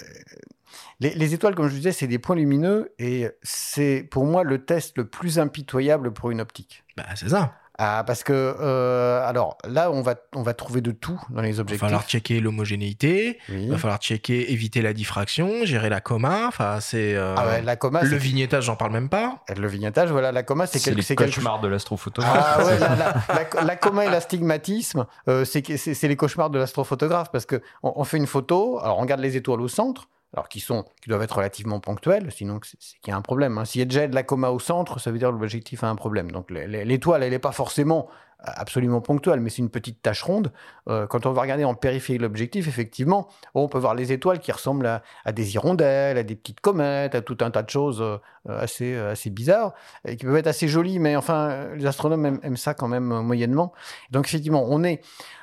[1.00, 4.98] les, étoiles, comme je disais, c'est des points lumineux et c'est pour moi le test
[4.98, 6.84] le plus impitoyable pour une optique.
[6.98, 7.54] Bah, c'est ça.
[7.78, 11.60] Ah, parce que, euh, alors là, on va, on va trouver de tout dans les
[11.60, 11.82] objectifs.
[11.82, 16.48] Il va falloir checker l'homogénéité, il va falloir checker, éviter la diffraction, gérer la coma.
[16.48, 17.16] Enfin, c'est.
[17.16, 18.02] Euh, ah ouais, la coma.
[18.04, 19.44] Le vignettage, j'en parle même pas.
[19.54, 21.06] Le vignettage, voilà, la coma, c'est quelque chose.
[21.06, 22.56] C'est les cauchemars de l'astrophotographe.
[22.60, 22.80] Ah ouais,
[23.56, 28.18] la, la, coma et l'astigmatisme, euh, c'est les cauchemars de l'astrophotographe parce que on, fait
[28.18, 30.64] une photo, alors on regarde les étoiles au centre, alors qui,
[31.08, 33.58] doivent être relativement ponctuels, sinon c'est qu'il y a un problème.
[33.58, 33.66] Hein.
[33.66, 35.90] S'il y a déjà de la coma au centre, ça veut dire que l'objectif a
[35.90, 36.30] un problème.
[36.32, 40.52] Donc l'étoile, elle n'est pas forcément absolument ponctuelle, mais c'est une petite tache ronde.
[40.88, 44.52] Euh, quand on va regarder en périphérie l'objectif, effectivement, on peut voir les étoiles qui
[44.52, 48.18] ressemblent à, des hirondelles, à des petites comètes, à tout un tas de choses euh,
[48.48, 49.74] assez, euh, assez bizarres,
[50.08, 53.74] et qui peuvent être assez jolies, mais enfin, les astronomes aiment, ça quand même moyennement.
[54.12, 55.02] Donc effectivement, on est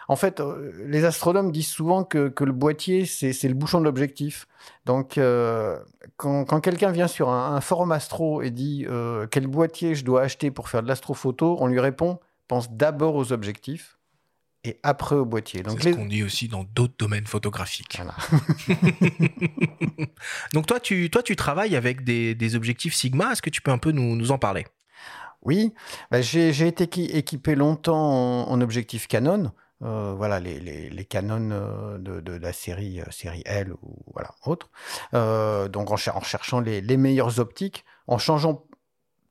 [0.08, 0.42] en fait,
[0.84, 4.46] les astronomes disent souvent que, le boîtier, c'est le bouchon de l'objectif.
[4.84, 5.18] Donc,
[6.16, 8.84] quand, quelqu'un vient sur un, forum astro et dit
[9.30, 13.32] quel boîtier je dois acheter pour faire de l'astrophoto, on lui répond pense d'abord aux
[13.32, 13.98] objectifs
[14.64, 15.62] et après au boîtier.
[15.66, 18.00] C'est ce qu'on dit aussi dans d'autres domaines photographiques.
[20.52, 23.32] Donc toi tu, toi, tu travailles avec des, objectifs Sigma.
[23.32, 24.66] Est-ce que tu peux un peu nous, en parler?
[25.42, 25.74] Oui,
[26.12, 26.84] bah, j'ai été
[27.16, 29.52] équipé longtemps en, en objectif Canon.
[29.84, 33.96] Euh, voilà les, les, les canons euh, de, de, la série euh, série L ou
[34.12, 34.70] voilà autre.
[35.12, 38.64] donc en, en cherchant les, les, meilleures optiques, en changeant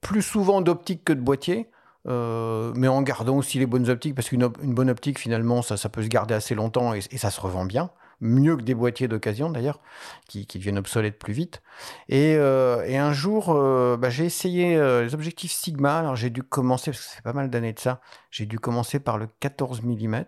[0.01, 1.69] plus souvent d'optique que de boîtier.
[2.05, 5.89] Mais en gardant aussi les bonnes optiques, parce qu'une une bonne optique, finalement, ça, ça
[5.89, 7.91] peut se garder assez longtemps et, et ça se revend bien
[8.23, 9.79] mieux que des boîtiers d'occasion d'ailleurs,
[10.27, 11.63] qui, qui, deviennent obsolètes plus vite.
[12.07, 13.51] Et, et un jour,
[13.97, 15.97] bah, j'ai essayé les objectifs Sigma.
[15.97, 18.59] Alors j'ai dû commencer, parce que ça fait pas mal d'années de ça, j'ai dû
[18.59, 20.23] commencer par le 14 mm,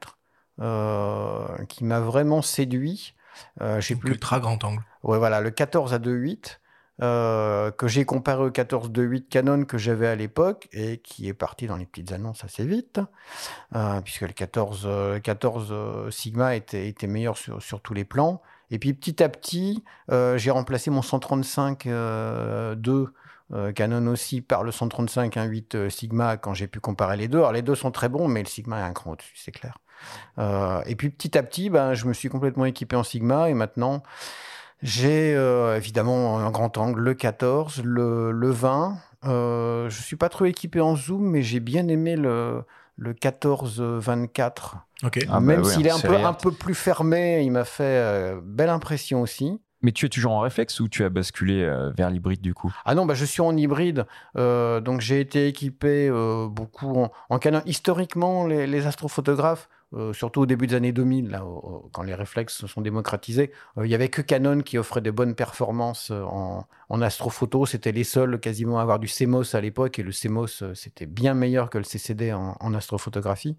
[1.67, 3.13] qui m'a vraiment séduit.
[3.61, 4.83] Euh, j'ai plus ultra grand angle.
[5.03, 6.59] Ouais, voilà, le 14 à 2.8.
[7.01, 11.33] Euh, que j'ai comparé au 14 2.8 Canon que j'avais à l'époque et qui est
[11.33, 12.99] parti dans les petites annonces assez vite,
[13.75, 14.87] euh, puisque le 14,
[15.23, 18.43] 14 Sigma était, meilleur sur, tous les plans.
[18.69, 23.13] Et puis petit à petit, euh, j'ai remplacé mon 135 2
[23.75, 27.39] Canon aussi par le 135 1.8 Sigma quand j'ai pu comparer les deux.
[27.39, 29.79] Alors les deux sont très bons, mais le Sigma est un cran au-dessus, c'est clair.
[30.85, 34.03] et puis petit à petit, ben, je me suis complètement équipé en Sigma et maintenant
[34.83, 35.31] j'ai
[35.75, 38.97] évidemment un grand angle, le 14, le, le 20.
[39.23, 42.63] je suis pas trop équipé en zoom, mais j'ai bien aimé le,
[42.97, 44.51] le 14-24.
[45.29, 48.39] Ah, Même bah s'il est un peu, un peu plus fermé, il m'a fait euh,
[48.43, 49.59] belle impression aussi.
[49.81, 52.73] Mais tu es toujours en réflexe ou tu as basculé euh, vers l'hybride du coup?
[52.85, 54.05] Ah non, bah, je suis en hybride.
[54.37, 56.09] Euh, donc j'ai été équipé
[56.49, 57.61] beaucoup en, en, Canon.
[57.65, 61.43] Historiquement, les, les astrophotographes euh, surtout au début des années 2000, là,
[61.91, 65.11] quand les réflexes se sont démocratisés, euh, il n'y avait que Canon qui offrait des
[65.11, 67.65] bonnes performances euh, en, astrophoto.
[67.65, 71.33] C'était les seuls quasiment à avoir du CMOS à l'époque, et le CMOS, c'était bien
[71.33, 73.57] meilleur que le CCD en, astrophotographie.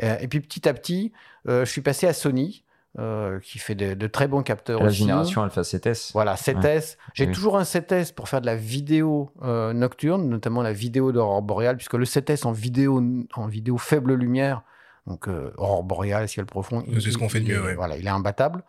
[0.00, 1.12] et puis petit à petit,
[1.46, 2.64] je suis passé à Sony.
[3.42, 4.98] qui fait de, très bons capteurs la aussi.
[4.98, 6.10] génération Alpha 7S.
[6.12, 6.96] Voilà, 7S.
[7.14, 11.76] J'ai toujours un 7S pour faire de la vidéo nocturne, notamment la vidéo d'aurore boréale,
[11.76, 13.00] puisque le 7S en vidéo,
[13.34, 14.62] en vidéo faible lumière,
[15.06, 16.84] donc, euh, aurore boréale, ciel profond.
[17.00, 18.64] C'est ce qu'on fait de mieux, Voilà, il est imbattable.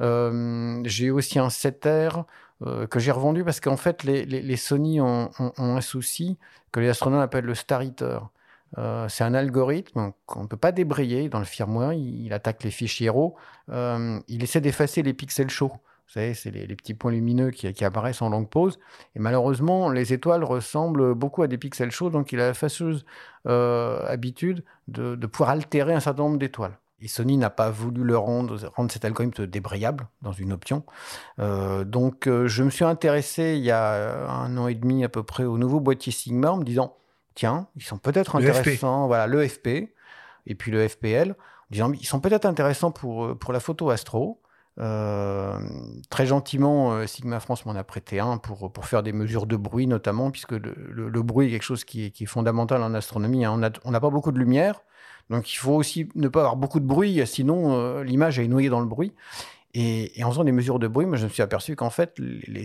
[0.00, 2.24] Euh, j'ai aussi un 7R
[2.64, 6.38] euh, que j'ai revendu parce qu'en fait, les, les, Sony ont, un souci
[6.70, 8.20] que les astronomes appellent le Star Eater.
[9.08, 11.92] c'est un algorithme qu'on ne peut pas débrayer dans le firmware.
[11.92, 13.34] Il, il attaque les fichiers RAW.
[13.68, 15.72] il essaie d'effacer les pixels chauds.
[16.10, 18.80] Vous savez, c'est les, petits points lumineux qui, apparaissent en longue pause.
[19.14, 23.04] Et malheureusement, les étoiles ressemblent beaucoup à des pixels chauds, donc il a la fâcheuse
[23.46, 26.76] euh, habitude de, pouvoir altérer un certain nombre d'étoiles.
[27.00, 30.82] Et Sony n'a pas voulu le rendre, rendre cet algorithme débrayable dans une option.
[31.38, 35.08] Euh, donc euh, je me suis intéressé il y a un an et demi à
[35.08, 36.96] peu près au nouveau boîtier Sigma en me disant,
[37.36, 39.06] tiens, ils sont peut-être intéressants.
[39.06, 39.68] Voilà, le FP
[40.46, 41.30] et puis le FPL.
[41.30, 44.40] En disant, ils sont peut-être intéressants pour, pour la photo astro.
[44.80, 45.60] Euh,
[46.08, 49.56] très gentiment, euh, Sigma France m'en a prêté un pour, pour faire des mesures de
[49.56, 53.44] bruit notamment, puisque le, bruit est quelque chose qui est, fondamental en astronomie.
[53.44, 53.60] Hein.
[53.84, 54.80] On n'a pas beaucoup de lumière,
[55.28, 58.70] donc il faut aussi ne pas avoir beaucoup de bruit, sinon euh, l'image est noyée
[58.70, 59.12] dans le bruit.
[59.72, 62.16] Et, en faisant des mesures de bruit, moi je me suis aperçu qu'en fait,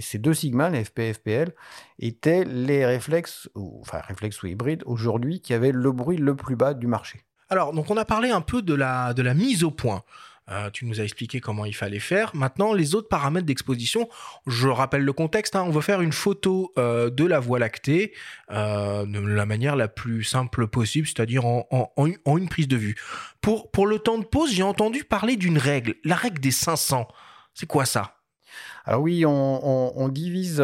[0.02, 1.52] ces deux Sigma, les FP et FPL,
[2.00, 6.56] étaient les réflexes, ou, enfin réflexes ou hybrides, aujourd'hui, qui avaient le bruit le plus
[6.56, 7.22] bas du marché.
[7.50, 10.04] Alors, donc on a parlé un peu de la, de la mise au point.
[10.52, 12.36] Euh, tu nous as expliqué comment il fallait faire.
[12.36, 14.08] Maintenant, les autres paramètres d'exposition,
[14.46, 15.64] je rappelle le contexte, hein.
[15.66, 18.14] on veut faire une photo euh, de la Voie lactée
[18.52, 22.96] euh, de la manière la plus simple possible, c'est-à-dire en, une prise de vue.
[23.42, 27.08] Pour, pour le temps de pause, j'ai entendu parler d'une règle, la règle des 500.
[27.56, 28.18] C'est quoi ça?
[28.86, 30.64] Alors oui, on, divise...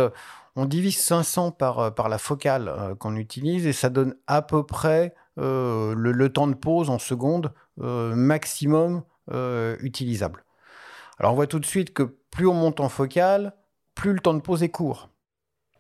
[0.58, 5.16] On divise 500 par, par la focale qu'on utilise et ça donne à peu près
[5.38, 10.44] le, temps de pause en secondes maximum euh, utilisable.
[11.20, 13.54] Alors on voit tout de suite que plus on monte en focale,
[13.96, 15.10] plus le temps de pause est court.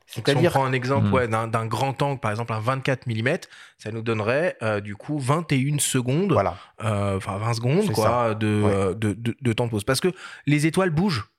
[0.05, 0.51] C'est-à-dire...
[0.51, 1.49] Si on prend un exemple hmm.
[1.49, 3.37] d'un grand angle, par exemple un 24 mm,
[3.77, 6.57] ça nous donnerait euh, du coup 21 secondes, voilà.
[6.83, 9.85] Euh, enfin 20 secondes quoi, de, de, temps de pause.
[9.85, 10.09] Parce que
[10.45, 11.29] les étoiles bougent.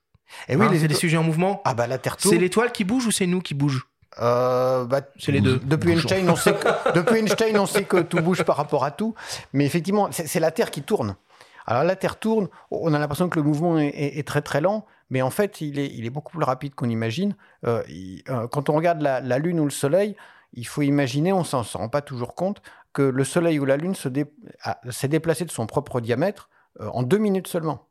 [0.47, 1.61] Et eh oui, hein, c'est des sujets en mouvement.
[1.63, 2.33] Ah bah la Terre tourne.
[2.33, 3.85] C'est l'étoile qui bouge ou c'est nous qui bouge
[4.19, 5.59] bah, c'est les deux.
[5.63, 8.91] Depuis Einstein, on sait que, depuis Einstein, on sait que tout bouge par rapport à
[8.91, 9.15] tout.
[9.53, 11.15] Mais effectivement, c'est la Terre qui tourne.
[11.65, 15.21] Alors la Terre tourne, on a l'impression que le mouvement est, très très lent, mais
[15.21, 17.35] en fait il est, il est beaucoup plus rapide qu'on imagine.
[17.65, 17.83] Euh,
[18.29, 20.15] euh, quand on regarde la, Lune ou le Soleil,
[20.53, 23.95] il faut imaginer, on s'en rend pas toujours compte, que le Soleil ou la Lune
[23.95, 26.49] s'est déplacé de son propre diamètre
[26.79, 27.87] euh, en deux minutes seulement.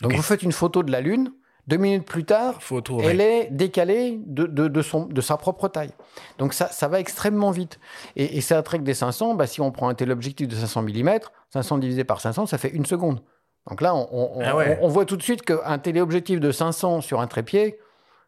[0.00, 1.32] Donc vous faites une photo de la Lune,
[1.68, 2.58] deux minutes plus tard,
[3.02, 5.92] elle est décalée de, de, son, de, sa propre taille.
[6.38, 7.78] Donc ça, ça va extrêmement vite.
[8.16, 11.10] Et, c'est un trek des 500, bah, si on prend un téléobjectif de 500 mm,
[11.50, 13.22] 500 divisé par 500, ça fait une seconde.
[13.68, 17.28] Donc là, on, on ah voit tout de suite qu'un téléobjectif de 500 sur un
[17.28, 17.78] trépied,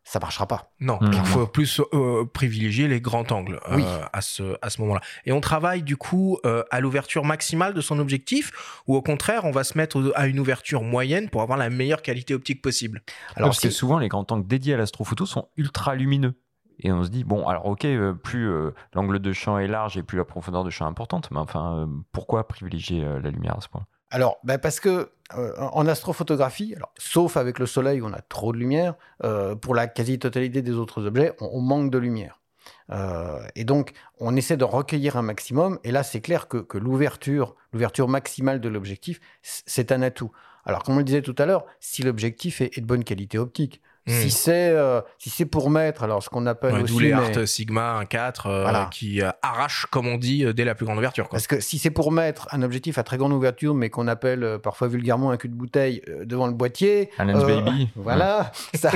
[0.04, 0.70] ça marchera pas.
[0.80, 5.00] Non, il faut plus euh, privilégier les grands angles euh, à ce, à ce moment-là.
[5.24, 9.46] Et on travaille du coup euh, à l'ouverture maximale de son objectif ou au contraire,
[9.46, 13.02] on va se mettre à une ouverture moyenne pour avoir la meilleure qualité optique possible.
[13.34, 16.34] Alors, Parce que souvent, les grands angles dédiés à l'astrophoto sont ultra lumineux.
[16.80, 17.86] Et on se dit, bon, alors ok,
[18.22, 18.50] plus
[18.92, 21.88] l'angle de champ est large et plus la profondeur de champ est importante, mais enfin,
[22.12, 23.86] pourquoi privilégier la lumière à ce point?
[24.10, 28.52] Alors, ben parce que euh, en astrophotographie, sauf avec le Soleil où on a trop
[28.52, 32.42] de lumière, euh, pour la quasi-totalité des autres objets, on, manque de lumière.
[32.90, 35.78] Euh, et donc, on essaie de recueillir un maximum.
[35.82, 40.30] Et là, c'est clair que, l'ouverture, l'ouverture maximale de l'objectif, c'est un atout.
[40.66, 43.80] Alors, comme on le disait tout à l'heure, si l'objectif est, de bonne qualité optique,
[44.06, 47.14] Si c'est euh, si c'est pour mettre, alors ce qu'on appelle Ouais, aussi D'où les
[47.14, 48.90] mais- Art Sigma 1.4 euh, Voilà.
[48.92, 51.24] qui euh, arrachent, comme on dit, euh, dès la plus grande ouverture.
[51.28, 51.38] Quoi.
[51.38, 54.44] Parce que si c'est pour mettre un objectif à très grande ouverture, mais qu'on appelle
[54.44, 57.88] euh, parfois vulgairement un cul de bouteille euh, devant le boîtier, euh, Baby.
[57.96, 58.90] voilà, ça,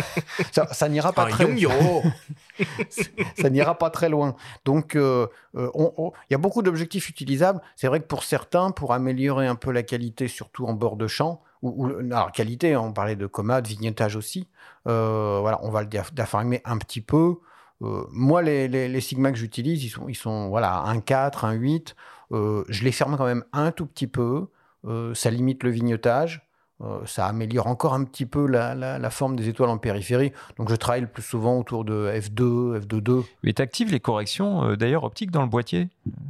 [0.53, 1.71] ça, ça n'ira pas Un très Yo.
[3.41, 4.35] ça n'ira pas très loin.
[4.65, 7.61] Donc, euh, euh, on- on- il y a beaucoup d'objectifs utilisables.
[7.77, 11.07] C'est vrai que pour certains, pour améliorer un peu la qualité, surtout en bord de
[11.07, 14.49] champ, alors qualité, on parlait de coma, de vignettage aussi.
[14.87, 17.37] euh, voilà, on va le diaph- diaphragmer un petit peu.
[17.83, 21.45] Euh, moi, les, les, les Sigma que j'utilise, ils sont, ils sont voilà, un 4,
[21.45, 21.95] un 8.
[22.33, 24.49] Euh, je les ferme quand même un tout petit peu.
[25.15, 26.48] Ça limite le vignettage.
[26.81, 30.33] Euh, ça améliore encore un petit peu la, la- la forme des étoiles en périphérie.
[30.59, 33.25] Donc je travaille le plus souvent autour de F2, F2.2.
[33.43, 35.89] Mais t'actives les corrections euh, d'ailleurs optiques dans le boîtier?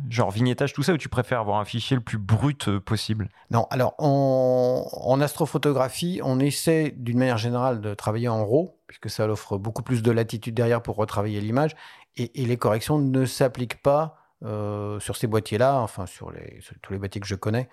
[0.09, 3.29] Genre vignettage, tout ça, ou tu préfères avoir un fichier le plus brut euh, possible?
[3.51, 9.11] Non, alors en, en astrophotographie, on essaie d'une manière générale de travailler en RAW, puisque
[9.11, 11.77] ça offre beaucoup plus de latitude derrière pour retravailler l'image,
[12.17, 16.75] et, et les corrections ne s'appliquent pas euh, sur ces boîtiers-là, enfin sur, les, sur
[16.81, 17.69] tous les boîtiers que je connais,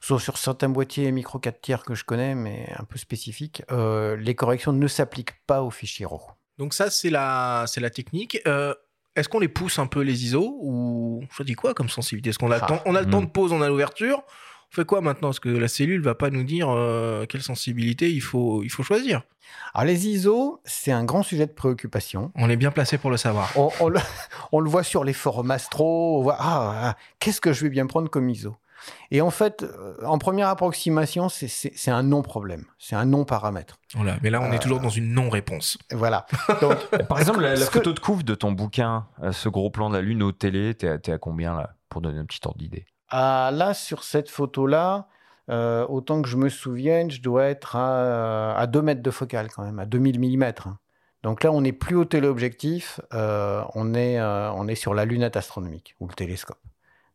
[0.00, 4.16] sauf sur certains boîtiers micro 4 tiers que je connais, mais un peu spécifiques, euh,
[4.16, 6.22] les corrections ne s'appliquent pas aux fichiers RAW.
[6.58, 8.38] Donc ça, c'est la, c'est la technique.
[8.46, 8.74] Euh,
[9.16, 12.30] Est-ce qu'on les pousse un peu les ISO ou on choisit quoi comme sensibilité?
[12.30, 12.66] Est-ce qu'on a, le Ah.
[12.66, 13.26] temps- on a le temps Hmm.
[13.26, 14.22] de pause, on a l'ouverture?
[14.70, 15.28] On fait quoi maintenant?
[15.28, 18.82] Parce que la cellule va pas nous dire euh, quelle sensibilité il faut, il faut
[18.84, 19.22] choisir?
[19.74, 22.30] Alors les ISO, c'est un grand sujet de préoccupation.
[22.36, 23.50] On est bien placé pour le savoir.
[23.56, 23.98] On, on le,
[24.52, 27.70] on le voit sur les forums astro, on voit, ah, ah, qu'est-ce que je vais
[27.70, 28.54] bien prendre comme ISO?
[29.10, 33.76] Et en fait, euh, en première approximation, c'est- un non-problème, c'est un non-paramètre.
[33.94, 34.16] Voilà.
[34.22, 34.58] Mais là, on est Euh.
[34.58, 35.78] toujours dans une non-réponse.
[35.92, 36.26] Voilà.
[36.60, 36.76] Donc,
[37.08, 39.70] Par exemple, la, la Ce que- photo de couve de ton bouquin, euh, ce gros
[39.70, 42.40] plan de la Lune au télé, t'es à, à combien là Pour donner un petit
[42.44, 42.84] ordre d'idée?
[43.10, 45.08] ah, là, sur cette photo-là,
[45.50, 49.48] euh, autant que je me souvienne, je dois être à, à 2 mètres de focale
[49.50, 50.52] quand même, à 2000 mm.
[51.22, 55.04] Donc là, on n'est plus au téléobjectif, euh, on, est, euh, on est sur la
[55.06, 56.58] lunette astronomique ou le télescope.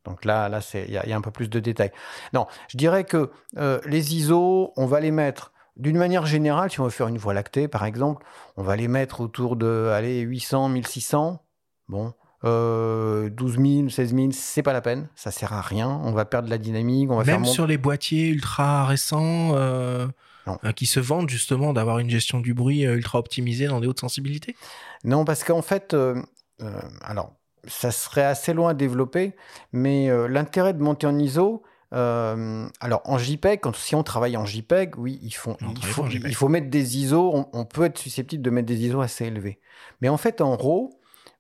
[0.06, 1.92] Donc là, là, c'est- il y, a- il y a un peu plus de détails.
[2.34, 6.80] Non, je dirais que euh, les ISO, on va les mettre d'une manière générale, si
[6.80, 8.24] on veut faire une voie lactée, par exemple,
[8.58, 11.42] on va les mettre autour de allez, 800, 1600.
[11.88, 12.14] Bon,
[12.44, 15.90] euh, 12 000, 16 000, c'est pas la peine, ça sert à rien.
[16.04, 19.52] On va perdre la dynamique, on va faire Même mon- sur les boîtiers ultra récents
[19.56, 20.08] euh,
[20.66, 24.02] euh, qui se vendent justement d'avoir une gestion du bruit ultra optimisée dans des hautes
[24.02, 24.56] sensibilités?
[25.06, 26.22] Non, parce qu'en fait, euh,
[27.02, 27.34] alors,
[27.66, 29.36] ça serait assez loin à développer,
[29.72, 34.36] mais euh, l'intérêt de monter en ISO, euh, alors en JPEG, quand, si on travaille
[34.36, 36.28] en JPEG, oui, il faut, il faut, pas en JPEG.
[36.28, 39.26] il faut mettre des ISO, on, on peut être susceptible de mettre des ISO assez
[39.26, 39.60] élevés.
[40.02, 40.90] Mais en fait, en RAW,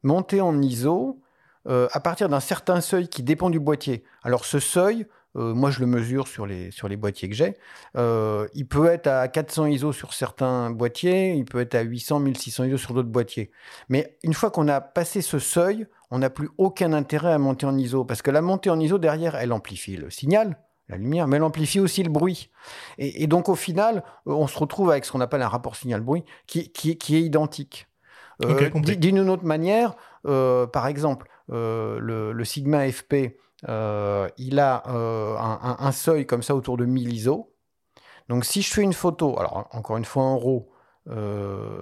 [0.03, 1.19] monter en ISO,
[1.65, 4.03] euh, à partir d'un certain seuil qui dépend du boîtier.
[4.21, 7.55] Alors ce seuil, euh, moi je le mesure sur les, sur les boîtiers que j'ai,
[7.97, 12.19] euh, il peut être à 400 ISO sur certains boîtiers, il peut être à 800,
[12.19, 13.51] 1600 ISO sur d'autres boîtiers.
[13.89, 17.65] Mais une fois qu'on a passé ce seuil, on n'a plus aucun intérêt à monter
[17.65, 20.57] en ISO, parce que la montée en ISO, derrière, elle amplifie le signal,
[20.89, 22.51] la lumière, mais elle amplifie aussi le bruit.
[22.97, 25.75] Et, et donc au final, euh, on se retrouve avec ce qu'on appelle un rapport
[25.75, 27.87] signal-bruit qui, qui, qui est identique.
[28.43, 28.97] Euh, Ok, compris.
[28.97, 29.95] d- D'une autre manière,
[30.27, 33.37] euh, par exemple, euh, le, le Sigma FP,
[33.69, 37.53] euh, il a euh, un, seuil comme ça autour de 1000 ISO.
[38.29, 40.69] Donc si je fais une photo, alors encore une fois en RAW,
[41.09, 41.81] euh,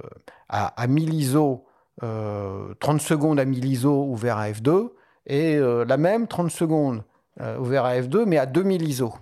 [0.50, 1.65] à, à 1000 ISO,
[2.04, 4.89] euh, 30 secondes à 1000 ISO ouvert à F2,
[5.28, 7.04] et la même 30 secondes
[7.60, 9.13] ouvert à F2, mais à 2000 ISO.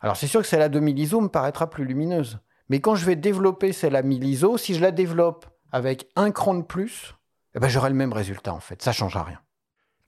[0.00, 2.38] Alors c'est sûr que celle à 2000 ISO me paraîtra plus lumineuse.
[2.70, 6.30] Mais quand je vais développer celle à 1000 ISO, si je la développe avec un
[6.30, 7.14] cran de plus,
[7.54, 8.82] eh ben, j'aurai le même résultat en fait.
[8.82, 9.38] Ça change rien.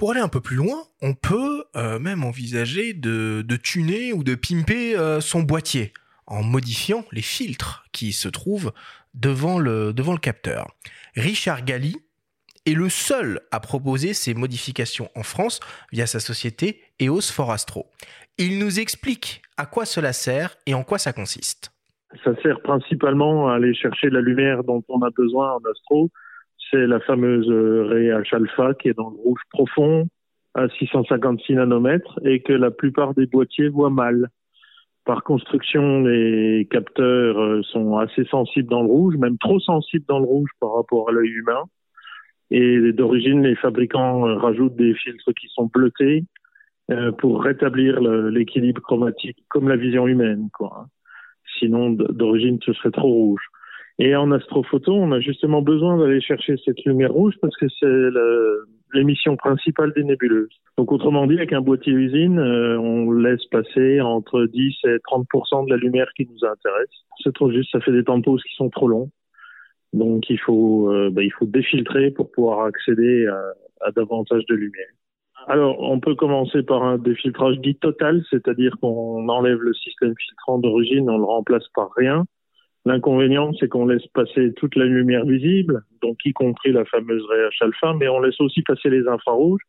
[0.01, 4.35] Pour aller un peu plus loin, on peut euh, même envisager de, tuner ou de
[4.35, 5.93] pimper euh, son boîtier
[6.27, 8.73] en modifiant les filtres qui se trouvent
[9.13, 10.69] devant le, devant le capteur.
[11.17, 11.97] Richard Galli
[12.65, 15.61] est le seul à proposer ces modifications en France
[15.93, 17.85] via sa société EOS for Astro.
[18.39, 21.73] Il nous explique à quoi cela sert et en quoi ça consiste.
[22.25, 26.11] Ça sert principalement à aller chercher la lumière dont on a besoin en astro.
[26.71, 30.09] C'est la fameuse euh, ray H alpha qui est dans le rouge profond
[30.55, 34.29] à 656 nanomètres et que la plupart des boîtiers voient mal.
[35.05, 40.19] Par construction, les capteurs euh, sont assez sensibles dans le rouge, même trop sensibles dans
[40.19, 41.65] le rouge par rapport à l'œil humain.
[42.51, 46.25] Et d'origine, les fabricants euh, rajoutent des filtres qui sont bleutés
[46.91, 50.49] euh, pour rétablir l'équilibre chromatique, comme la vision humaine.
[51.59, 53.43] Sinon, d'origine, ce serait trop rouge.
[54.03, 57.87] Et en astrophoto, on a justement besoin d'aller chercher cette lumière rouge parce que c'est
[58.95, 60.59] l'émission principale des nébuleuses.
[60.79, 65.67] Donc, autrement dit, avec un boîtier usine, euh, on laisse passer entre 10 et 30%
[65.67, 66.89] de la lumière qui nous intéresse.
[67.23, 69.11] C'est trop juste, ça fait des temps de pause qui sont trop longs.
[69.93, 73.39] Donc il faut, euh, bah, il faut défiltrer pour pouvoir accéder à,
[73.83, 74.89] à davantage de lumière.
[75.47, 80.59] Alors, on peut commencer par un défiltrage dit total, c'est-à-dire qu'on enlève le système filtrant
[80.59, 82.25] d'origine, on le remplace par rien.
[82.87, 87.65] L'inconvénient, c'est qu'on laisse passer toute la lumière visible, donc y compris la fameuse RH
[87.65, 89.61] alpha, mais on laisse aussi passer les infrarouges.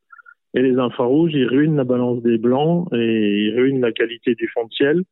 [0.54, 4.48] Et les infrarouges, ils ruinent la balance des blancs et ils ruinent la qualité du
[4.50, 5.04] fond de ciel.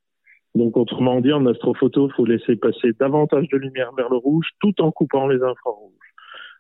[0.56, 4.48] Donc, autrement dit, en astrophoto, il faut laisser passer davantage de lumière vers le rouge
[4.60, 5.94] tout en coupant les infrarouges.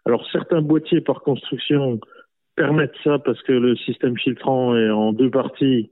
[0.05, 1.99] Alors, certains boîtiers par construction
[2.55, 5.91] permettent ça parce que le système filtrant est en deux parties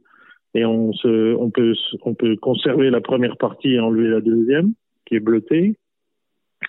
[0.53, 1.73] et on, se, on, peut,
[2.03, 4.73] on peut conserver la première partie et enlever la deuxième
[5.07, 5.77] qui est bleutée.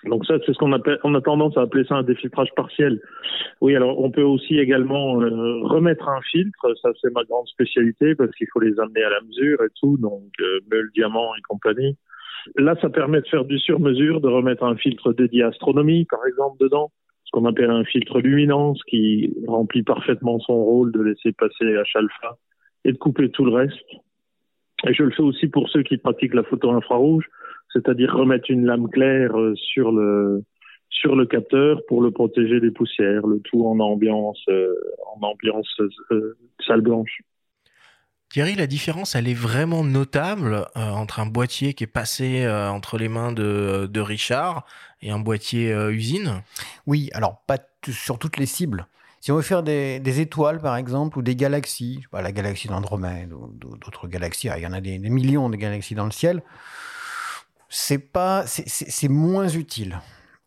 [0.05, 0.71] Donc ça, c'est ce qu'on
[1.03, 3.01] on a tendance à appeler ça un défiltrage partiel.
[3.59, 8.15] Oui, alors on peut aussi également euh, remettre un filtre, ça c'est ma grande spécialité
[8.15, 11.41] parce qu'il faut les amener à la mesure et tout, donc euh, meule, diamant et
[11.47, 11.97] compagnie.
[12.55, 16.25] Là, ça permet de faire du sur-mesure, de remettre un filtre dédié à astronomie, par
[16.25, 16.91] exemple, dedans,
[17.25, 21.97] ce qu'on appelle un filtre luminance qui remplit parfaitement son rôle de laisser passer H
[21.97, 22.37] alpha
[22.85, 23.75] et de couper tout le reste.
[24.87, 27.25] Et je le fais aussi pour ceux qui pratiquent la photo infrarouge
[27.73, 30.43] c'est-à-dire remettre une lame claire euh, sur le
[30.89, 34.73] sur le capteur pour le protéger des poussières, le tout en ambiance euh,
[35.15, 35.69] en ambiance
[36.11, 37.21] euh, salle blanche.
[38.29, 43.09] Thierry, la différence, elle est vraiment notable entre un boîtier qui est passé entre les
[43.09, 44.67] mains de, de, Richard
[45.01, 46.43] et un boîtier usine?
[46.85, 47.57] Oui, alors pas
[47.87, 48.85] sur toutes les cibles.
[49.19, 53.33] Si on veut faire des, des, étoiles, par exemple, ou des galaxies, la galaxie d'Andromède
[53.33, 56.43] ou d'autres galaxies, il y en a des, des, millions de galaxies dans le ciel,
[57.69, 60.01] c'est pas, c'est moins utile.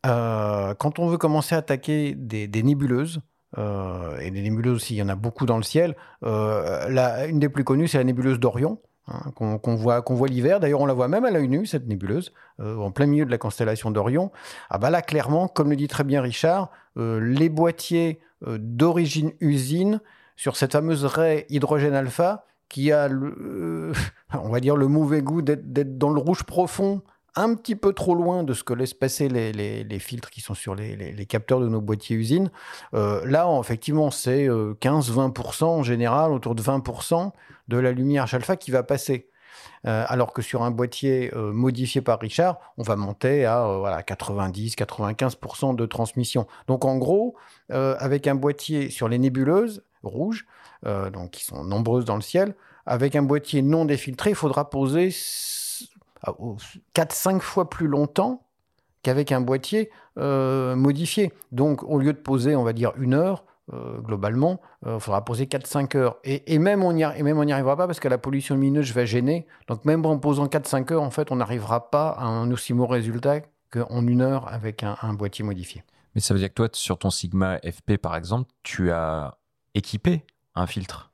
[0.04, 3.20] Euh, quand on veut commencer à attaquer des, nébuleuses,
[3.58, 5.96] euh, et des nébuleuses aussi, il y en a beaucoup dans le ciel.
[6.24, 10.58] Euh, une des plus connues, c'est la nébuleuse d'Orion, hein, qu'on voit, qu'on voit l'hiver.
[10.58, 13.38] D'ailleurs, on la voit même à l'œil nu, cette nébuleuse, en plein milieu de la
[13.38, 14.32] constellation d'Orion.
[14.70, 20.00] Ah bah là, clairement, comme le dit très bien Richard, les boîtiers d'origine usine
[20.34, 23.08] sur cette fameuse raie hydrogène alpha, qui a,
[24.34, 27.02] on va dire, le mauvais goût d'être dans le rouge profond
[27.34, 30.74] un petit peu trop loin de ce que laissent passer les, filtres qui sont sur
[30.74, 32.50] les, capteurs de nos boîtiers usines.
[32.94, 37.32] Euh, là, effectivement, c'est 15-20% euh, en général, autour de 20%
[37.68, 39.28] de la lumière alpha qui va passer.
[39.86, 45.74] Euh, alors que sur un boîtier modifié par Richard, on va monter à voilà, 90-95%
[45.74, 46.46] de transmission.
[46.66, 47.36] Donc en gros,
[47.70, 50.46] avec un boîtier sur les nébuleuses rouges,
[50.84, 52.54] donc qui sont nombreuses dans le ciel,
[52.86, 55.10] avec un boîtier non défiltré, il faudra poser
[56.24, 58.46] 4-5 fois plus longtemps
[59.02, 61.32] qu'avec un boîtier euh, modifié.
[61.50, 65.24] Donc, au lieu de poser, on va dire, une heure, euh, globalement, il euh, faudra
[65.24, 66.16] poser 4-5 heures.
[66.24, 69.46] Et, même on n'y arrivera pas parce que la pollution lumineuse va gêner.
[69.68, 72.94] Donc, même en posant 4-5 heures, en fait, on n'arrivera pas à un aussi mauvais
[72.94, 75.82] résultat qu'en une heure avec un, boîtier modifié.
[76.14, 79.38] Mais ça veut dire que toi, sur ton Sigma FP, par exemple, tu as
[79.74, 81.11] équipé un filtre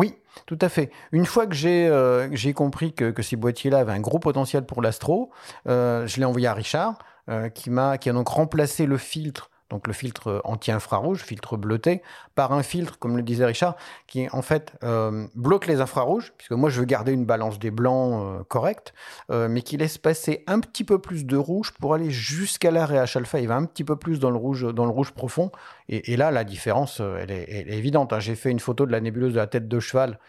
[0.00, 0.14] oui,
[0.46, 0.90] tout à fait.
[1.12, 5.30] Une fois que j'ai euh, compris que, ces boîtiers-là avaient un gros potentiel pour l'astro,
[5.68, 6.98] euh, je l'ai envoyé à Richard,
[7.28, 12.02] euh, qui, a donc remplacé le filtre donc le filtre anti-infrarouge, filtre bleuté,
[12.34, 16.52] par un filtre, comme le disait Richard, qui en fait euh, bloque les infrarouges, puisque
[16.52, 18.92] moi je veux garder une balance des blancs euh, correcte,
[19.30, 22.84] euh, mais qui laisse passer un petit peu plus de rouge pour aller jusqu'à la
[22.84, 23.40] RH alpha.
[23.40, 25.50] Il va un petit peu plus dans le rouge, dans le rouge profond.
[25.88, 28.12] Et, là, la différence, elle est, évidente.
[28.12, 28.20] Hein.
[28.20, 30.20] J'ai fait une photo de la nébuleuse de la tête de cheval,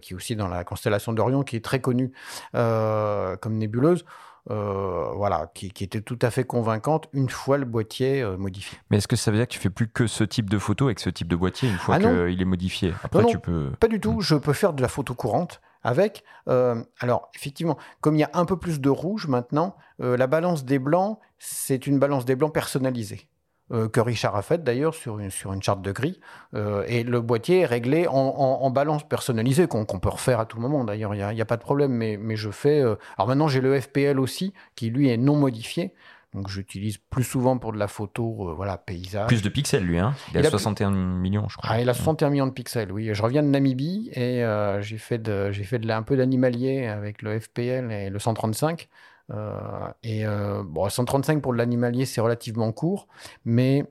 [0.00, 2.12] qui est aussi dans la constellation d'Orion, qui est très connue
[2.52, 4.04] comme nébuleuse.
[4.50, 8.78] Euh, voilà, qui, était tout à fait convaincante une fois le boîtier euh, modifié.
[8.90, 10.84] Mais est-ce que ça veut dire que tu fais plus que ce type de photo
[10.84, 12.92] avec ce type de boîtier une fois ah qu'il est modifié?
[13.02, 13.70] Après, tu peux.
[13.80, 14.18] Pas du tout.
[14.18, 14.20] Hmm.
[14.20, 16.24] Je peux faire de la photo courante avec.
[16.48, 20.64] Euh, alors, effectivement, comme il y a un peu plus de rouge maintenant, la balance
[20.64, 23.28] des blancs, c'est une balance des blancs personnalisée.
[23.72, 26.20] Euh, que Richard a fait d'ailleurs sur une, sur une charte de gris.
[26.54, 30.84] Euh, et le boîtier est réglé en, balance personnalisée, qu'on peut refaire à tout moment
[30.84, 31.92] d'ailleurs, il n'y a, pas de problème.
[31.92, 32.80] Mais, mais je fais.
[32.80, 35.94] Euh, alors maintenant, j'ai le FPL aussi, qui lui est non modifié.
[36.34, 39.28] Donc j'utilise plus souvent pour de la photo, voilà, paysage.
[39.28, 41.70] Plus de pixels lui, hein Il, a, 61 millions, je crois.
[41.72, 43.14] Ah, il a 61 millions de pixels, oui.
[43.14, 44.44] Je reviens de Namibie et
[44.80, 48.88] j'ai fait, de, fait de, un peu d'animalier avec le FPL et le 135.
[49.32, 53.08] Euh, et euh, bon, 135 pour l'animalier, c'est relativement court,
[53.44, 53.84] mais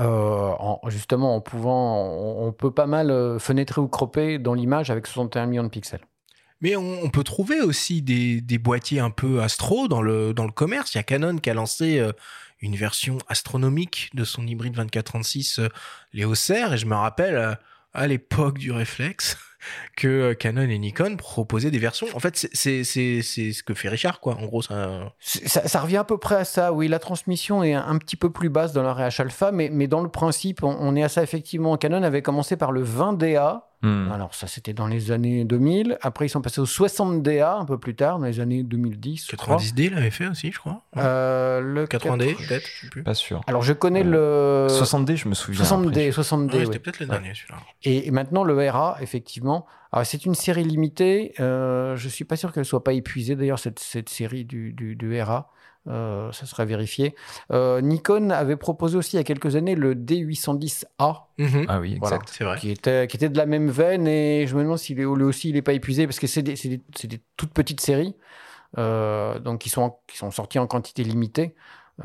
[0.00, 0.52] euh,
[0.88, 2.02] justement, en pouvant,
[2.46, 6.04] on, peut pas mal fenêtrer ou cropper dans l'image avec 61 millions de pixels.
[6.60, 10.94] Mais on, peut trouver aussi des, boîtiers un peu astro dans le, commerce.
[10.94, 12.02] Il y a Canon qui a lancé
[12.60, 15.60] une version astronomique de son hybride 2436
[16.14, 16.72] Léocer.
[16.72, 17.58] Et je me rappelle,
[17.94, 19.38] à l'époque du réflexe
[19.96, 22.06] que euh, Canon et Nikon proposaient des versions.
[22.14, 24.34] En fait, c'est- ce que fait Richard, quoi.
[24.34, 25.12] En gros, ça.
[25.20, 26.88] Ça, revient à peu près à ça, oui.
[26.88, 30.00] La transmission est un, petit peu plus basse dans la RH alpha, mais, mais dans
[30.02, 31.76] le principe, on est à ça effectivement.
[31.76, 33.62] Canon avait commencé par le 20DA.
[33.84, 34.10] Hmm.
[34.12, 35.98] Alors, ça, c'était dans les années 2000.
[36.00, 39.28] Après, ils sont passés au 60DA un peu plus tard, dans les années 2010.
[39.30, 39.56] je crois.
[39.58, 40.80] 90D l'avait fait aussi, je crois.
[40.96, 43.02] Euh, le 80D, 4 peut-être, je sais plus.
[43.02, 43.42] Pas sûr.
[43.46, 44.68] Alors, je connais le.
[44.70, 45.62] 60D, je me souviens.
[45.62, 46.10] 60D, après.
[46.10, 46.64] 60D, Ouais, oui.
[46.64, 47.58] C'était peut-être le dernier, celui-là.
[47.82, 49.66] Et, et maintenant, le RA, effectivement.
[49.92, 51.34] Alors, c'est une série limitée.
[51.38, 54.96] Euh, je suis pas sûr qu'elle soit pas épuisée, d'ailleurs, cette, cette série du, du,
[54.96, 55.50] du RA.
[55.86, 57.14] Euh, ça sera vérifié.
[57.52, 61.66] Euh, Nikon avait proposé aussi il y a quelques années le D810A, Mhm.
[61.68, 62.16] Ah oui, Voilà.
[62.16, 62.32] exact.
[62.36, 62.58] C'est vrai.
[62.58, 65.24] qui était, qui était de la même veine, et je me demande s'il est lui
[65.24, 67.80] aussi, il n'est pas épuisé, parce que c'est des, c'est des- c'est des toutes petites
[67.80, 68.14] séries,
[68.78, 71.54] euh, donc qui sont, qui sont sorties en quantité limitée.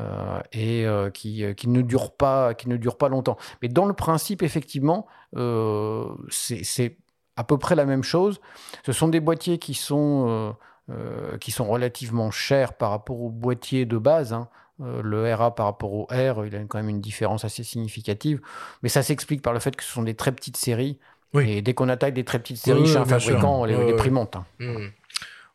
[0.00, 3.86] euh, et euh, qui, qui ne durent pas qui ne durent pas longtemps mais dans
[3.86, 6.96] le principe effectivement euh, c'est c'est
[7.36, 8.40] à peu près la même chose
[8.86, 10.54] ce sont des boîtiers qui sont
[10.90, 14.48] euh, qui sont relativement chers par rapport aux boîtiers de base hein.
[14.82, 18.40] Euh, le RA par rapport au R, il a quand même une différence assez significative.
[18.82, 20.98] Mais ça s'explique par le fait que ce sont des très petites séries.
[21.34, 21.50] Oui.
[21.50, 23.66] Et dès qu'on attaque des très petites séries Oui, chez un fabricant,
[24.10, 24.36] montent.
[24.36, 24.46] hein.
[24.58, 24.88] Hmm.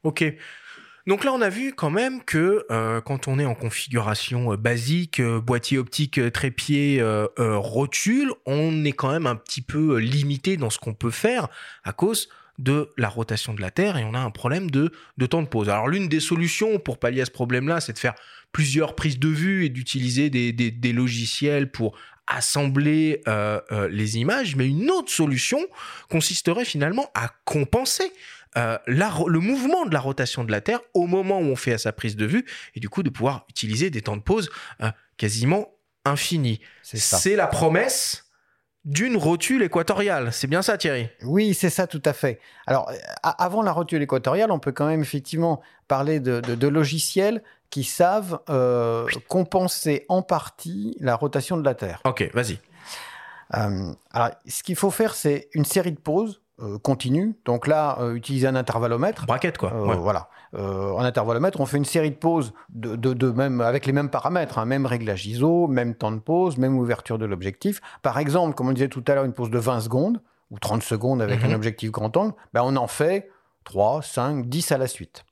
[0.03, 0.23] Ok.
[1.07, 4.57] Donc là, on a vu quand même que euh, quand on est en configuration euh,
[4.57, 7.03] basique, euh, boîtier optique, trépied,
[7.37, 11.47] rotule, on est quand même un petit peu limité dans ce qu'on peut faire
[11.83, 15.25] à cause de la rotation de la Terre et on a un problème de, de
[15.25, 15.69] temps de pause.
[15.69, 18.15] Alors l'une des solutions pour pallier à ce problème-là, c'est de faire
[18.51, 21.97] plusieurs prises de vue et d'utiliser des, des- des logiciels pour
[22.27, 25.59] assembler euh, euh, les images, mais une autre solution
[26.09, 28.11] consisterait finalement à compenser
[28.57, 31.73] euh, la le mouvement de la rotation de la Terre au moment où on fait
[31.73, 34.49] à sa prise de vue et du coup de pouvoir utiliser des temps de pause
[35.17, 35.69] quasiment
[36.05, 36.61] infinis.
[36.81, 37.17] C'est ça.
[37.17, 38.24] C'est la promesse
[38.85, 40.31] d'une rotule équatoriale.
[40.31, 41.09] C'est bien ça Thierry?
[41.23, 42.39] Oui, c'est ça, tout à fait.
[42.67, 42.91] Alors,
[43.23, 47.83] avant la rotule équatoriale, on peut quand même effectivement parler de, de- de logiciels qui
[47.83, 51.99] savent euh, compenser en partie la rotation de la Terre.
[52.05, 52.59] Ok, vas-y.
[53.55, 57.35] Euh, alors, ce qu'il faut faire, c'est une série de pauses euh, continues.
[57.45, 59.25] Donc là, utiliser un intervallomètre.
[59.25, 59.73] Braquette quoi.
[59.73, 59.95] Ouais.
[59.97, 60.29] Voilà.
[60.55, 63.91] Euh, en intervallomètre, on fait une série de pauses de, de, de même, avec les
[63.93, 67.81] mêmes paramètres, hein, même réglage ISO, même temps de pause, même ouverture de l'objectif.
[68.01, 70.81] Par exemple, comme on disait tout à l'heure, une pause de 20 secondes ou 30
[70.83, 71.51] secondes avec Mhm.
[71.51, 73.29] un objectif grand angle, ben on en fait
[73.65, 75.25] 3, 5, 10 à la suite.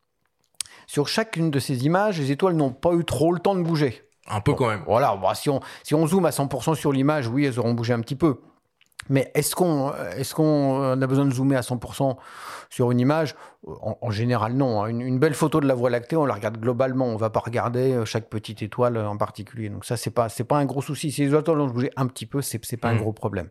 [0.88, 4.02] Sur chacune de ces images, les étoiles n'ont pas eu trop le temps de bouger.
[4.28, 4.84] Un peu quand même.
[4.86, 7.94] Voilà, bah, si, on, si on zoome à 100% sur l'image, oui, elles auront bougé
[7.94, 8.40] un petit peu.
[9.10, 12.18] Mais est-ce qu'on est qu'on a besoin de zoomer à 100%
[12.70, 13.36] sur une image?
[13.66, 14.82] En, en général, non.
[14.84, 14.88] hein.
[14.88, 17.06] Une, une belle photo de la Voie lactée, on la regarde globalement.
[17.08, 19.70] On va pas regarder euh, chaque petite étoile euh, en particulier.
[19.70, 21.12] Donc ça, c'est pas c'est pas un gros souci.
[21.12, 23.00] Si les étoiles ont bougé un petit peu, c'est c'est pas un Mhm.
[23.00, 23.50] gros problème.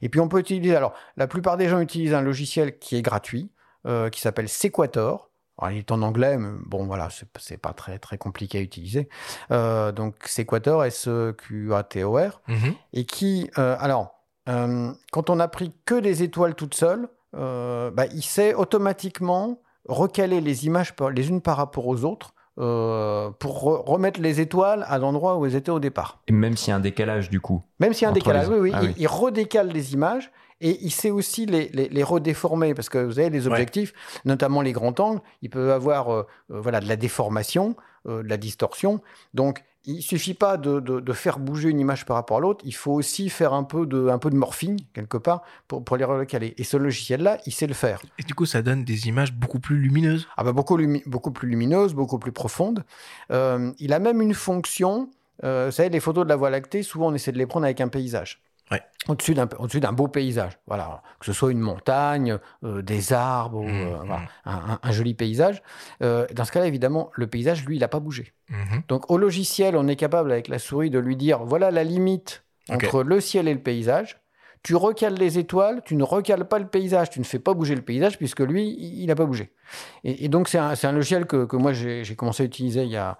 [0.00, 0.74] Et puis on peut utiliser.
[0.76, 3.50] Alors, la plupart des gens utilisent un logiciel qui est gratuit,
[3.86, 5.28] euh, qui s'appelle Sequator.
[5.58, 7.08] Alors, il est en anglais, mais bon, voilà,
[7.38, 9.08] c'est pas très très compliqué à utiliser.
[9.50, 12.74] Euh, donc Sequator, S-E-Q-A-T-O-R, Mhm.
[12.94, 17.90] et qui, euh, alors, euh, quand on a pris que des étoiles toutes seules, euh,
[17.90, 23.64] bah, il sait automatiquement recaler les images les unes par rapport aux autres euh, pour
[23.64, 26.20] re- remettre les étoiles à l'endroit où elles étaient au départ.
[26.28, 27.62] Et même s'il y a un décalage, du coup.
[27.80, 28.94] Même s'il y a un décalage, les- oui, oui, Ah il, oui.
[28.98, 30.30] il redécale les images
[30.60, 33.52] et il sait aussi les, les, les redéformer parce que vous avez les Ouais.
[33.52, 33.94] objectifs,
[34.26, 37.74] notamment les grands angles, ils peuvent avoir euh, voilà, de la déformation,
[38.06, 39.00] euh, de la distorsion.
[39.34, 42.64] Donc, il suffit pas de, de, de faire bouger une image par rapport à l'autre,
[42.64, 45.96] il faut aussi faire un peu de, un peu de morphing, quelque part, pour, pour
[45.96, 46.54] les recaler.
[46.56, 48.00] Et ce logiciel-là, il sait le faire.
[48.18, 50.28] Et du coup, ça donne des images beaucoup plus lumineuses.
[50.36, 52.84] Ah bah beaucoup, lumi- beaucoup plus lumineuse, beaucoup plus profonde.
[53.30, 55.10] Euh, il a même une fonction.
[55.44, 57.64] euh, vous savez, les photos de la Voie lactée, souvent on essaie de les prendre
[57.64, 58.40] avec un paysage.
[58.70, 58.80] Ouais.
[59.08, 60.58] Au-dessus d'un, au-dessus d'un beau paysage.
[60.66, 61.02] Voilà.
[61.20, 64.06] Que ce soit une montagne, euh, des arbres, ou, Mmh, euh, mmh.
[64.06, 65.62] voilà, un, un- un joli paysage.
[66.02, 68.32] Euh, dans ce cas-là, évidemment, le paysage, lui, il n'a pas bougé.
[68.48, 68.82] Mhm.
[68.88, 72.44] Donc au logiciel, on est capable avec la souris de lui dire voilà la limite
[72.70, 74.18] entre le ciel et le paysage.
[74.62, 77.74] Tu recales les étoiles, tu ne recales pas le paysage, tu ne fais pas bouger
[77.74, 79.52] le paysage puisque lui, il n'a pas bougé.
[80.04, 82.84] Et, et donc c'est un, c'est un logiciel que, que moi j'ai commencé à utiliser
[82.84, 83.18] il y, a,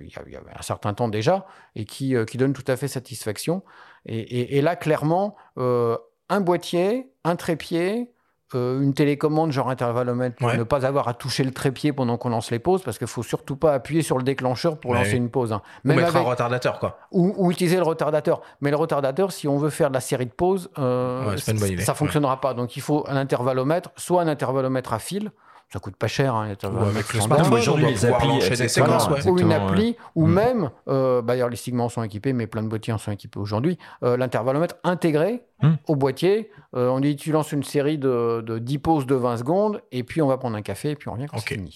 [0.00, 2.64] il y a- il y a un certain temps déjà et qui, qui donne tout
[2.66, 3.62] à fait satisfaction.
[4.06, 5.96] Et, et- et là, clairement, euh,
[6.28, 8.10] un boîtier, un trépied,
[8.54, 10.58] euh, une télécommande genre intervallomètre pour Ouais.
[10.58, 13.22] ne pas avoir à toucher le trépied pendant qu'on lance les pauses parce qu'il faut
[13.22, 15.16] surtout pas appuyer sur le déclencheur pour lancer oui.
[15.18, 15.52] une pause.
[15.54, 15.62] hein.
[15.84, 16.98] Ou Même mettre un retardateur quoi.
[17.12, 18.42] ou, ou utiliser le retardateur.
[18.60, 21.36] Mais le retardateur, si on veut faire de la série de pauses, euh, Ouais,
[21.70, 21.82] idée.
[21.82, 22.52] ça fonctionnera pas.
[22.52, 25.32] Donc il faut un intervallomètre, soit un intervallomètre à fil,
[25.72, 26.34] ça coûte pas cher.
[26.34, 29.16] Hein, Ou avec le smartphone, mais aujourd'hui, les applis, des séquences, ouais.
[29.16, 29.34] exactement.
[29.34, 29.54] ou une ouais.
[29.54, 32.92] appli, ou même, euh, bah, d'ailleurs les Sigma en sont équipés, mais plein de boîtiers
[32.92, 35.74] en sont équipés aujourd'hui, euh, l'intervallomètre intégré Mm.
[35.86, 36.50] au boîtier.
[36.74, 40.02] Euh, on dit tu lances une série de, de 10 pauses de 20 secondes, et
[40.02, 41.44] puis on va prendre un café, et puis on revient quand Ok.
[41.48, 41.72] c'est fini.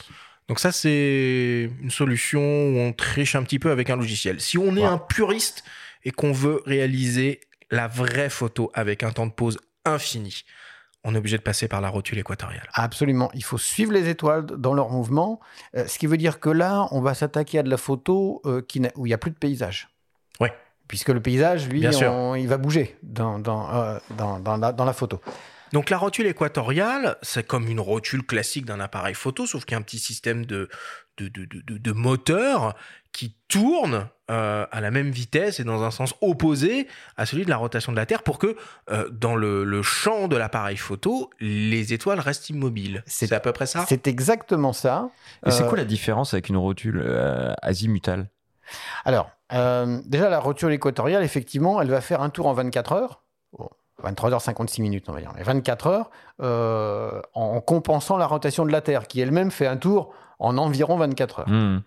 [0.49, 4.41] Donc ça, c'est une solution où on triche un petit peu avec un logiciel.
[4.41, 4.85] Si on est Ouais.
[4.87, 5.63] un puriste
[6.05, 7.41] et qu'on veut réaliser
[7.71, 10.43] la vraie photo avec un temps de pause infini,
[11.09, 12.69] on est obligé de passer par la rotule équatoriale.
[12.75, 13.31] Absolument.
[13.33, 15.41] Il faut suivre les étoiles dans leur mouvement.
[15.77, 18.61] Euh, ce qui veut dire que là, on va s'attaquer à de la photo euh,
[18.61, 19.89] qui où il n'y a plus de paysage.
[20.41, 20.53] Ouais.
[20.89, 22.11] Puisque le paysage, lui, Bien sûr.
[22.13, 25.21] on- il va bouger dans, dans, euh, dans, dans la, dans la photo.
[25.73, 29.75] Donc la rotule équatoriale, c'est comme une rotule classique d'un appareil photo, sauf qu'il y
[29.75, 30.69] a un petit système de,
[31.19, 32.75] de, de, de- de- de moteur
[33.13, 36.87] qui tourne euh, à la même vitesse et dans un sens opposé
[37.17, 38.57] à celui de la rotation de la Terre pour que
[38.91, 43.03] euh, dans le, le champ de l'appareil photo, les étoiles restent immobiles.
[43.07, 43.85] C'est- à peu près ça?
[43.89, 45.09] C'est exactement ça.
[45.47, 48.29] Et c'est Euh, quoi la différence avec une rotule euh, azimutale?
[49.05, 53.23] Alors, euh, déjà, la rotule équatoriale, effectivement, elle va faire un tour en 24 heures.
[53.57, 53.71] Bon,
[54.03, 55.33] 23h56 minutes, on va dire.
[55.37, 56.11] Mais 24 heures,
[56.43, 60.97] euh, en compensant la rotation de la Terre, qui elle-même fait un tour en environ
[60.97, 61.49] 24 heures.
[61.49, 61.81] Hmm.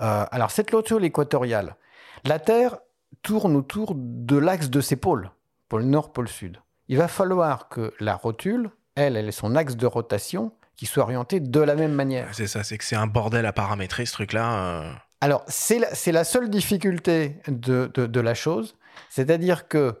[0.00, 1.76] Euh, alors, cette rotule équatoriale,
[2.24, 2.78] la Terre
[3.22, 5.30] tourne autour de l'axe de ses pôles,
[5.68, 6.58] pôle nord, pôle sud.
[6.88, 11.02] Il va falloir que la rotule, elle, elle ait son axe de rotation qui soit
[11.04, 12.28] orienté de la même manière.
[12.32, 14.52] C'est ça, c'est que c'est un bordel à paramétrer ce truc-là.
[14.82, 14.92] euh.
[15.20, 18.76] Alors, c'est la, c'est la seule difficulté de, de- de la chose,
[19.10, 20.00] c'est-à-dire que,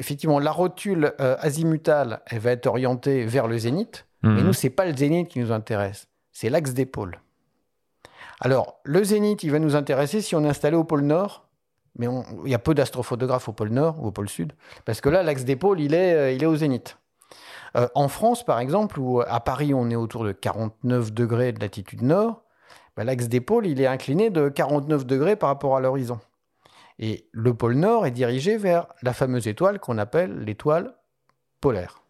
[0.00, 4.46] effectivement, la rotule euh, azimutale, elle va être orientée vers le zénith, mais Hmm.
[4.46, 7.20] nous, c'est pas le zénith qui nous intéresse, c'est l'axe des pôles.
[8.40, 11.46] Alors, le zénith, il va nous intéresser si on est installé au pôle nord,
[11.98, 14.52] mais on- il y a peu d'astrophotographes au pôle nord ou au pôle sud,
[14.84, 16.96] parce que là, l'axe des pôles, il est, euh, il est au zénith.
[17.76, 21.60] Euh, en France, par exemple, ou à Paris, on est autour de 49 degrés de
[21.60, 22.42] latitude nord,
[22.96, 26.18] ben, l'axe des pôles, il est incliné de 49 degrés par rapport à l'horizon.
[27.02, 30.94] Et le pôle nord est dirigé vers la fameuse étoile qu'on appelle l'étoile
[31.60, 32.02] polaire.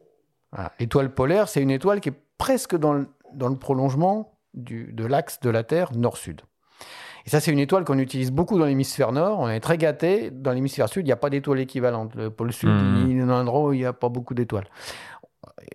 [0.53, 0.73] Voilà.
[0.81, 5.05] L'étoile polaire, c'est une étoile qui est presque dans le, dans le prolongement du- de
[5.07, 6.41] l'axe de la Terre nord-sud.
[7.25, 9.39] Et ça, c'est une étoile qu'on utilise beaucoup dans l'hémisphère nord.
[9.39, 10.31] On est très gâté.
[10.33, 12.15] Dans l'hémisphère sud, il n'y a pas d'étoile équivalente.
[12.17, 13.11] Le pôle sud, Mhm.
[13.11, 14.67] il est dans un endroit où il n'y a pas beaucoup d'étoiles.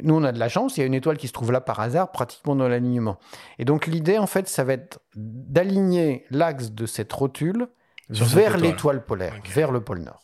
[0.02, 0.76] Nous, on a de la chance.
[0.76, 3.18] Il y a une étoile qui se trouve là par hasard, pratiquement dans l'alignement.
[3.60, 7.68] Et donc, l'idée, en fait, ça va être d'aligner l'axe de cette rotule
[8.12, 8.62] Sur vers étoile.
[8.72, 10.20] l'étoile polaire, vers le pôle nord.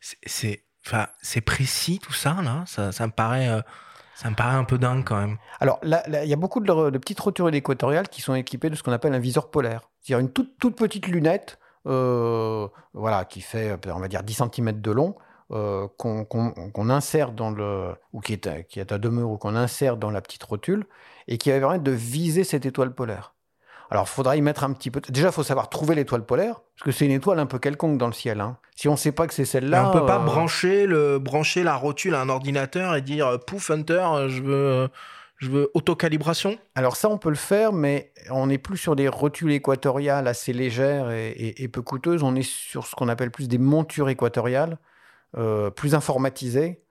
[0.00, 0.64] C'est-
[1.22, 3.62] C'est précis tout ça, là ça, ça me paraît, euh,
[4.14, 5.38] ça me paraît un peu dingue quand même.
[5.60, 8.82] Alors, il y a beaucoup de, de petites rotules équatoriales qui sont équipées de ce
[8.82, 9.88] qu'on appelle un viseur polaire.
[10.02, 14.80] C'est-à-dire une toute, toute petite lunette, euh, voilà, qui fait, on va dire, 10 cm
[14.80, 15.16] de long,
[15.52, 17.94] euh, qu'on insère dans le.
[18.12, 20.86] ou qui est, à- qui est à demeure, ou qu'on insère dans la petite rotule,
[21.28, 23.33] et qui va permettre de viser cette étoile polaire.
[23.94, 25.00] Alors, il faudra y mettre un petit peu.
[25.08, 27.96] Déjà, il faut savoir trouver l'étoile polaire, parce que c'est une étoile un peu quelconque
[27.96, 28.40] dans le ciel.
[28.40, 28.58] hein.
[28.74, 29.88] Si on ne sait pas que c'est celle-là.
[29.88, 33.38] on peut pas euh, brancher, le, brancher la rotule à un ordinateur et dire euh,
[33.38, 34.88] pouf Hunter, euh, je veux,
[35.36, 36.58] je veux autocalibration?
[36.74, 40.52] Alors ça, on peut le faire, mais on n'est plus sur des rotules équatoriales assez
[40.52, 42.24] légères et, et- et peu coûteuses.
[42.24, 44.78] On est sur ce qu'on appelle plus des montures équatoriales,
[45.38, 46.82] euh, plus informatisées.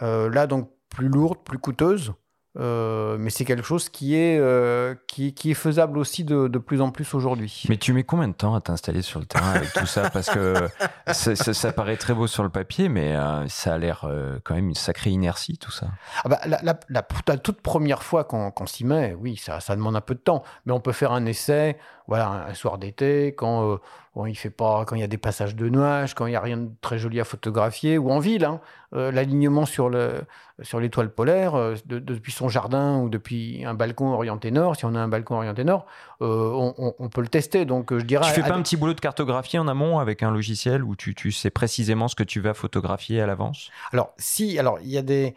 [0.00, 2.14] Euh, là, donc, plus lourdes, plus coûteuses.
[2.58, 6.58] Euh, mais c'est quelque chose qui est, euh, qui, qui est faisable aussi de, de
[6.58, 7.62] plus en plus aujourd'hui.
[7.68, 10.10] Mais tu mets combien de temps à t'installer sur le terrain avec tout ça?
[10.10, 10.54] Parce que
[11.12, 14.04] ça, ça- ça paraît très beau sur le papier, mais euh, ça a l'air
[14.44, 15.86] quand même une sacrée inertie, tout ça.
[16.24, 19.76] Ah bah, la, la- la- la toute première fois qu'on s'y met, oui, ça, ça
[19.76, 20.42] demande un peu de temps.
[20.66, 21.78] Mais on peut faire un essai,
[22.08, 23.78] voilà, un, un soir d'été, quand
[24.14, 26.36] bon, il fait pas, quand il y a des passages de nuages, quand il y
[26.36, 28.44] a rien de très joli à photographier, ou en ville.
[28.44, 28.60] hein.
[28.94, 30.22] Euh, L'alignement sur le
[30.62, 34.84] sur l'étoile polaire, euh, de- depuis son jardin ou depuis un balcon orienté nord, si
[34.84, 35.86] on a un balcon orienté nord,
[36.22, 37.64] euh, on, on- on peut le tester.
[37.64, 38.26] Donc, je dirais.
[38.26, 41.14] Tu fais pas un petit boulot de cartographie en amont avec un logiciel où tu,
[41.14, 43.70] tu sais précisément ce que tu vas photographier à l'avance?
[43.92, 45.34] Alors, si, alors il y a des.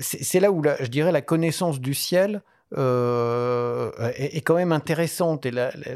[0.00, 2.42] c'est c'est là où la- je dirais la connaissance du ciel
[2.76, 5.52] euh, est, quand même intéressante et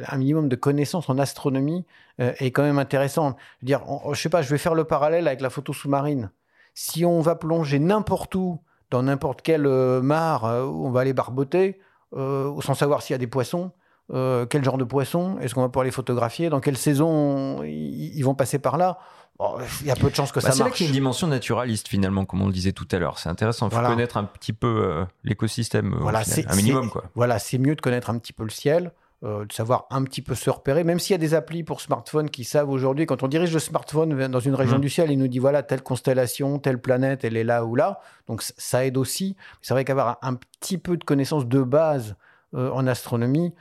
[0.07, 1.85] un minimum de connaissance en astronomie
[2.21, 3.37] euh, est quand même intéressante.
[3.61, 6.31] Je dire, je sais pas, je vais faire le parallèle avec la photo sous-marine.
[6.75, 8.61] Si on va plonger n'importe où,
[8.91, 11.81] dans n'importe quelle euh, mare où on va aller barboter,
[12.13, 13.73] sans savoir s'il y a des poissons,
[14.13, 18.23] euh, quel genre de poissons, est-ce qu'on va pouvoir les photographier, dans quelle saison ils
[18.23, 18.99] vont passer par là?
[19.39, 20.77] Bon, Il y a peu de chances que Bah, ça C'est là marche.
[20.77, 23.19] qu'il y a une dimension naturaliste finalement, comme on le disait tout à l'heure.
[23.19, 23.89] C'est intéressant, il faut Voilà.
[23.91, 27.05] connaître un petit peu euh, l'écosystème, euh, Voilà, un minimum c'est- quoi.
[27.15, 28.93] Voilà, c'est mieux de connaître un petit peu le ciel,
[29.25, 31.81] euh, de savoir un petit peu se repérer, même s'il y a des applis pour
[31.81, 34.83] smartphone qui savent aujourd'hui, quand on dirige le smartphone dans une région Mhm.
[34.83, 38.01] du ciel, il nous dit voilà, telle constellation, telle planète, elle est là ou là.
[38.27, 39.37] Donc ça aide aussi.
[39.63, 42.17] C'est vrai qu'avoir un, un petit peu de connaissance de base
[42.53, 43.55] en astronomie,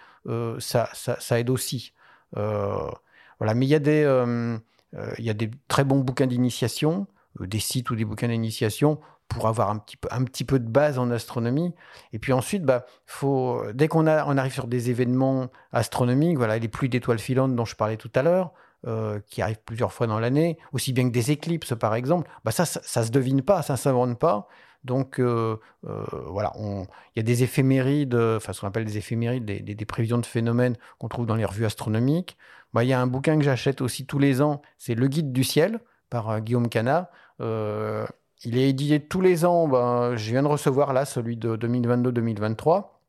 [0.60, 1.94] ça, ça, aide aussi.
[2.34, 4.60] voilà, mais il y a des,
[5.18, 7.08] il y a des très bons bouquins d'initiation,
[7.40, 10.68] des sites ou des bouquins d'initiation pour avoir un petit, peu, un petit peu de
[10.68, 11.74] base en astronomie.
[12.14, 16.68] Et puis ensuite, bah, faut, dès qu'on on arrive sur des événements astronomiques, voilà, les
[16.68, 18.52] pluies d'étoiles filantes dont je parlais tout à l'heure,
[18.88, 22.52] euh, qui arrivent plusieurs fois dans l'année, aussi bien que des éclipses par exemple, bah
[22.52, 24.48] ça, ça, se devine pas, ça ne s'invente pas.
[24.84, 25.58] Donc euh,
[25.88, 30.18] euh, voilà, il y a des éphémérides, enfin ce qu'on appelle des éphémérides, des, prévisions
[30.18, 32.38] de phénomènes qu'on trouve dans les revues astronomiques.
[32.74, 35.34] Bah, il y a un bouquin que j'achète aussi tous les ans, c'est Le Guide
[35.34, 37.10] du ciel par Guillaume Cana.
[37.40, 43.00] il est édité tous les ans, ben, je viens de recevoir là celui de 2022-2023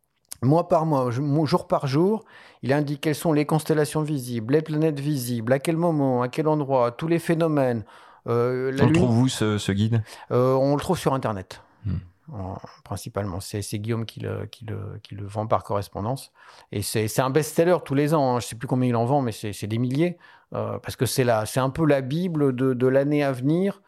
[0.42, 2.24] mois par mois, jour par jour,
[2.62, 6.48] il indique quelles sont les constellations visibles, les planètes visibles, à quel moment, à quel
[6.48, 7.84] endroit, tous les phénomènes.
[8.30, 11.62] Euh, on le trouve où ce, guide euh, On le trouve sur Internet.
[11.84, 11.96] Hmm.
[12.84, 16.30] principalement, c'est Guillaume qui le, qui, le, qui le, vend par correspondance.
[16.72, 18.36] Et c'est un best-seller tous les ans.
[18.36, 18.40] Hein.
[18.40, 20.16] Je ne sais plus combien il en vend, mais c'est des milliers.
[20.52, 23.82] Euh, parce que c'est un peu la Bible de, de l'année à venir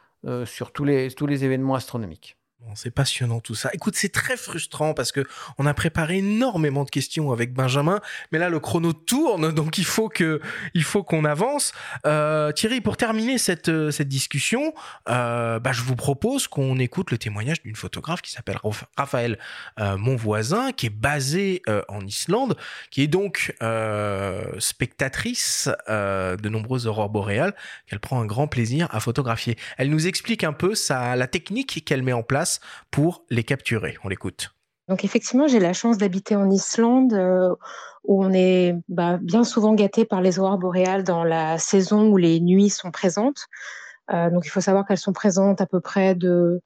[0.45, 2.37] sur tous les, tous les événements astronomiques
[2.75, 3.71] c'est passionnant tout ça.
[3.73, 5.25] Écoute, c'est très frustrant parce que
[5.59, 8.01] on a préparé énormément de questions avec Benjamin,
[8.31, 10.41] mais là le chrono tourne, donc il faut que
[10.83, 11.73] faut qu'on avance.
[12.07, 14.75] Euh, Thierry, pour terminer cette euh, cette discussion,
[15.09, 18.59] euh, bah, je vous propose qu'on écoute le témoignage d'une photographe qui s'appelle
[18.97, 19.39] Raphaël
[19.79, 22.57] mon voisin, qui est basée en Islande,
[22.91, 23.55] qui est donc
[24.59, 27.55] spectatrice de nombreuses aurores boréales,
[27.87, 29.57] qu'elle prend un grand plaisir à photographier.
[29.79, 32.52] Elle nous explique un peu sa la technique qu'elle met en place
[32.91, 33.97] pour les capturer.
[34.05, 34.55] On l'écoute.
[34.89, 37.55] Donc effectivement, j'ai la chance d'habiter en Islande, euh,
[38.05, 42.17] où on est bah, bien souvent gâté par les aurores boréales dans la saison où
[42.17, 43.47] les nuits sont présentes.
[44.13, 46.61] Euh, donc il faut savoir qu'elles sont présentes à peu près de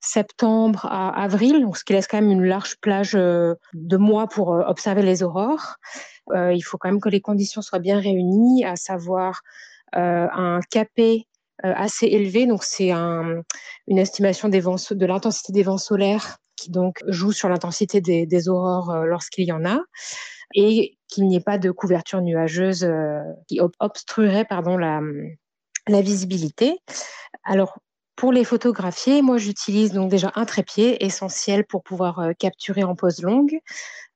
[0.00, 4.26] septembre à avril, donc ce qui laisse quand même une large plage euh, de mois
[4.26, 5.76] pour observer les aurores.
[6.34, 9.42] il faut quand même que les conditions soient bien réunies, à savoir
[9.92, 11.26] un capé
[11.62, 12.46] assez élevé.
[12.46, 13.44] Donc c'est une
[13.98, 18.90] estimation des vents, de l'intensité des vents solaires qui donc joue sur l'intensité des, aurores
[18.90, 19.80] euh, lorsqu'il y en a
[20.54, 25.00] et qu'il n'y ait pas de couverture nuageuse euh, qui obstruerait pardon, la,
[25.88, 26.78] la visibilité.
[27.44, 27.78] Alors,
[28.16, 33.22] pour les photographier, moi j'utilise donc déjà un trépied essentiel pour pouvoir capturer en pose
[33.22, 33.58] longue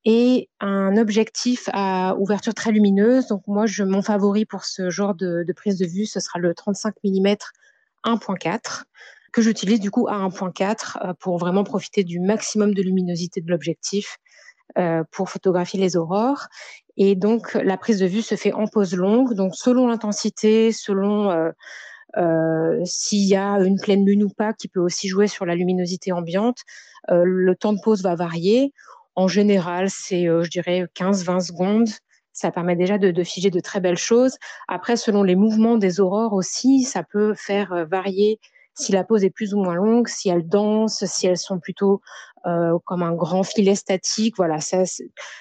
[0.09, 3.27] et un objectif à ouverture très lumineuse.
[3.27, 6.55] Donc moi, je, mon favori pour ce genre de, prise de vue, ce sera le
[6.55, 7.35] 35 mm
[8.05, 8.85] 1.4
[9.33, 13.51] que j'utilise du coup à 1.4 euh, pour vraiment profiter du maximum de luminosité de
[13.51, 14.19] l'objectif
[14.79, 16.47] euh, pour photographier les aurores.
[16.97, 21.53] Et donc la prise de vue se fait en pause longue, donc selon l'intensité, selon
[22.17, 25.57] euh, s'il y a une pleine lune ou pas, qui peut aussi jouer sur la
[25.57, 26.61] luminosité ambiante,
[27.09, 28.73] le temps de pause va varier.
[29.17, 31.89] En général, c'est, euh, je dirais, 15-20 secondes.
[32.33, 34.37] Ça permet déjà de, figer de très belles choses.
[34.69, 38.39] Après, selon les mouvements des aurores aussi, ça peut faire euh, varier
[38.79, 42.03] si la pause est plus ou moins longue, si elles dansent, si elles sont plutôt
[42.47, 44.37] euh, comme un grand filet statique.
[44.37, 44.83] Voilà, ça,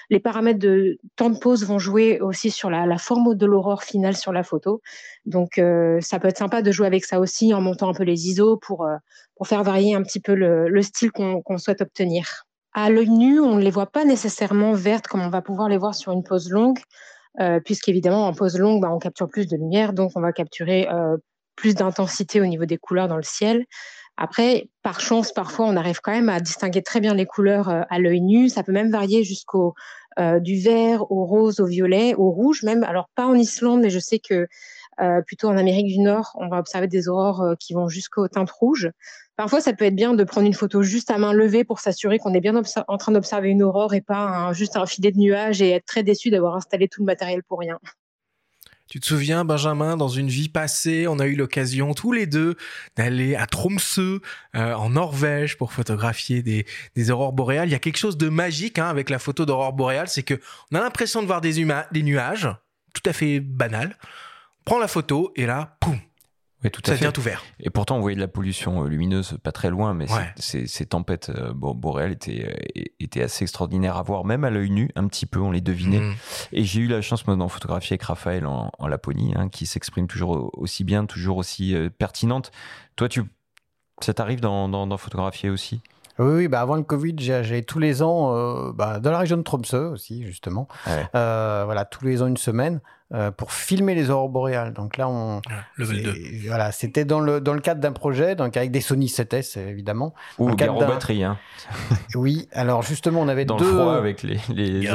[0.08, 4.16] les paramètres de temps de pause vont jouer aussi sur la, forme de l'aurore finale
[4.16, 4.80] sur la photo.
[5.26, 5.60] Donc,
[6.00, 8.56] ça peut être sympa de jouer avec ça aussi en montant un peu les ISO
[8.56, 8.88] pour,
[9.36, 12.45] pour faire varier un petit peu le, style qu'on souhaite obtenir.
[12.78, 15.78] À l'œil nu, on ne les voit pas nécessairement vertes comme on va pouvoir les
[15.78, 16.78] voir sur une pose longue,
[17.40, 20.86] euh, puisqu'évidemment, en pose longue, bah, on capture plus de lumière, donc on va capturer
[20.92, 21.16] euh,
[21.56, 23.64] plus d'intensité au niveau des couleurs dans le ciel.
[24.18, 27.80] Après, par chance, parfois, on arrive quand même à distinguer très bien les couleurs euh,
[27.88, 28.50] à l'œil nu.
[28.50, 29.74] Ça peut même varier jusqu'au
[30.40, 32.84] du vert au rose, au violet, au rouge même.
[32.84, 34.48] Alors pas en Islande, mais je sais que
[35.26, 38.90] plutôt en Amérique du Nord, on va observer des aurores qui vont jusqu'aux teintes rouges.
[39.36, 42.18] Parfois, ça peut être bien de prendre une photo juste à main levée pour s'assurer
[42.18, 42.54] qu'on est bien
[42.88, 46.02] en train d'observer une aurore et pas juste un filet de nuages et être très
[46.02, 47.78] déçu d'avoir installé tout le matériel pour rien.
[48.88, 52.54] Tu te souviens, Benjamin, dans une vie passée, on a eu l'occasion tous les deux
[52.94, 54.20] d'aller à Tromsø,
[54.54, 57.68] euh, en Norvège, pour photographier des, aurores boréales.
[57.68, 60.40] Il y a quelque chose de magique hein, avec la photo d'aurore boréale, c'est que
[60.70, 62.48] on a l'impression de voir des, des nuages,
[62.94, 63.96] tout à fait banal.
[64.66, 65.96] On prend la photo et là, poum,
[66.70, 67.44] tout ça devient tout vert.
[67.60, 70.06] Et pourtant, on voyait de la pollution euh, lumineuse pas très loin, mais
[70.36, 74.90] ces, tempêtes euh, boréales étaient, euh, étaient assez extraordinaires à voir, même à l'œil nu,
[74.96, 76.00] un petit peu, on les devinait.
[76.00, 76.14] Mhm.
[76.52, 80.08] Et j'ai eu la chance, moi, d'en photographier avec Raphaël en, Laponie, hein, qui s'exprime
[80.08, 82.50] toujours aussi bien, toujours aussi pertinente.
[82.96, 83.22] Toi, tu,
[84.00, 85.80] ça t'arrive d'en photographier aussi?
[86.18, 89.18] Oui, oui, bah avant le Covid, j'ai- j'allais tous les ans euh, bah, dans la
[89.18, 90.66] région de Tromsø aussi, justement.
[90.86, 91.04] Ouais.
[91.14, 92.80] Euh, voilà, tous les ans une semaine
[93.14, 94.72] euh, pour filmer les aurores boréales.
[94.72, 95.40] Donc là, on.
[95.76, 96.12] Level 2.
[96.14, 99.58] c'est- Voilà, c'était dans le, dans le cadre d'un projet, donc avec des Sony 7S,
[99.58, 100.14] évidemment.
[100.38, 101.38] Ou batteries, hein.
[102.14, 103.66] Oui, alors justement, on avait Dans deux.
[103.66, 104.40] le froid avec les.
[104.48, 104.88] les.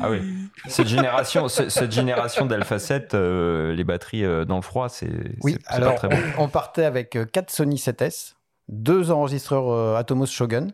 [0.00, 0.20] Ah oui.
[0.66, 5.08] Cette génération, ce- cette génération d'Alpha 7, euh, les batteries euh, dans le froid, c'est
[5.42, 6.16] Oui, alors pas très bon.
[6.38, 8.34] on, partait avec euh, quatre Sony 7S,
[8.68, 10.68] deux enregistreurs euh, Atomos Shogun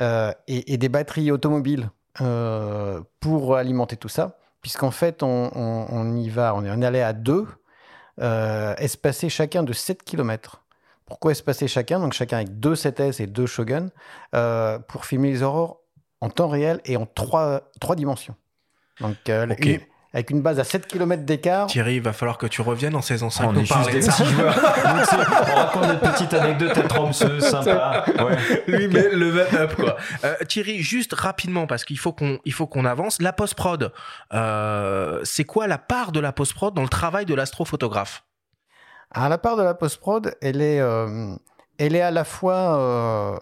[0.00, 5.86] euh, et, et des batteries automobiles euh, pour alimenter tout ça, puisqu'en fait on, on-
[5.90, 7.46] on y va, on est allé à deux,
[8.78, 10.62] espacés chacun de 7 km.
[11.06, 11.98] Pourquoi espacer chacun?
[11.98, 13.88] Donc chacun avec deux 7S et deux Shogun
[14.88, 15.80] pour filmer les aurores
[16.20, 18.34] en temps réel et en trois, trois dimensions.
[19.00, 19.46] Donc euh.
[20.12, 21.66] Avec une base à 7 km d'écart.
[21.68, 24.24] Thierry, il va falloir que tu reviennes en saison 5 On juste parler de ça.
[24.24, 24.54] joueurs.
[24.54, 28.04] Donc, on raconte des petites anecdotes à Tromsø, sympa.
[28.18, 28.36] Ouais.
[28.66, 29.96] Lui met le level up quoi.
[30.24, 33.20] Euh, Thierry, juste rapidement parce qu'il faut qu'on il faut qu'on avance.
[33.22, 33.92] La post prod,
[34.34, 38.24] euh, c'est quoi la part de la post prod dans le travail de l'astrophotographe?
[39.14, 41.34] À la part de la post-prod, elle est, euh,
[41.76, 43.38] elle est à la fois euh,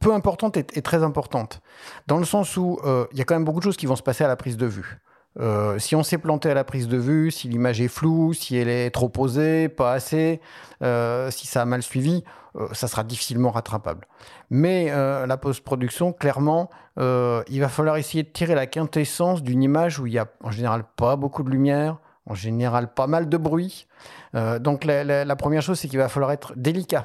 [0.00, 1.60] peu importante et, et très importante.
[2.08, 3.94] Dans le sens où euh, il y a quand même beaucoup de choses qui vont
[3.96, 4.98] se passer à la prise de vue.
[5.40, 8.56] Euh, si on s'est planté à la prise de vue, si l'image est floue, si
[8.56, 10.40] elle est trop posée, pas assez,
[10.82, 12.24] euh, si ça a mal suivi,
[12.56, 14.06] euh, ça sera difficilement rattrapable.
[14.50, 20.06] Mais la post-production, clairement, il va falloir essayer de tirer la quintessence d'une image où
[20.06, 23.86] il y a en général pas beaucoup de lumière, en général pas mal de bruit.
[24.32, 27.04] Donc la, première chose, c'est qu'il va falloir être délicat.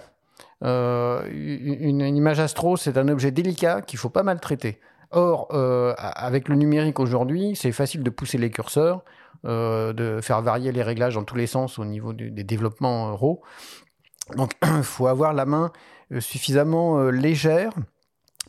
[0.61, 4.79] Une, une image astro, c'est un objet délicat qu'il faut pas maltraiter.
[5.13, 9.03] Or, euh, avec le numérique aujourd'hui, c'est facile de pousser les curseurs,
[9.45, 13.13] euh, de faire varier les réglages dans tous les sens au niveau des développements euh,
[13.13, 13.41] RAW.
[14.35, 15.71] Donc, il faut avoir la main
[16.19, 17.73] suffisamment légère,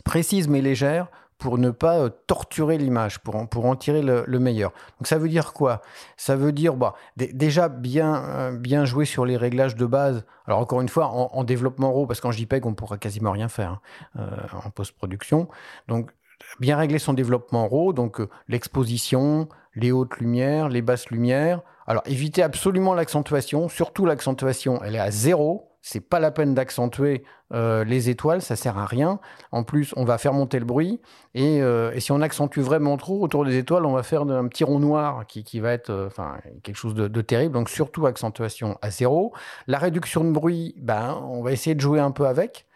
[0.05, 4.39] précise mais légère, pour ne pas torturer l'image, pour en, pour en tirer le, le
[4.39, 4.71] meilleur.
[4.99, 5.83] Donc ça veut dire quoi?
[6.17, 10.25] Ça veut dire bah, dé- déjà bien, bien jouer sur les réglages de base.
[10.47, 13.49] Alors encore une fois, en, en développement RAW, parce qu'en JPEG, on pourra quasiment rien
[13.49, 13.81] faire
[14.17, 14.29] hein,
[14.65, 15.49] en post-production.
[15.89, 16.13] Donc
[16.61, 21.61] bien régler son développement RAW, donc euh, l'exposition, les hautes lumières, les basses lumières.
[21.87, 25.71] Alors éviter absolument l'accentuation, surtout l'accentuation, elle est à zéro.
[25.87, 29.21] C'est pas la peine d'accentuer euh, les étoiles, ça sert à rien.
[29.53, 31.03] En plus, on va faire monter le bruit.
[31.35, 34.49] Et, euh, et si on accentue vraiment trop autour des étoiles, on va faire un
[34.49, 36.09] petit rond noir qui, va être
[36.63, 37.53] quelque chose de, de terrible.
[37.53, 39.35] Donc surtout accentuation à zéro.
[39.67, 42.67] La réduction de bruit, ben, on va essayer de jouer un peu avec.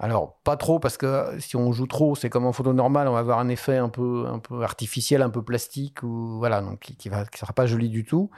[0.00, 3.12] Alors, pas trop, parce que si on joue trop, c'est comme en photo normale, on
[3.14, 6.78] va avoir un effet un peu, un peu artificiel, un peu plastique, ou voilà, donc
[6.80, 8.30] qui, qui va, qui sera pas joli du tout.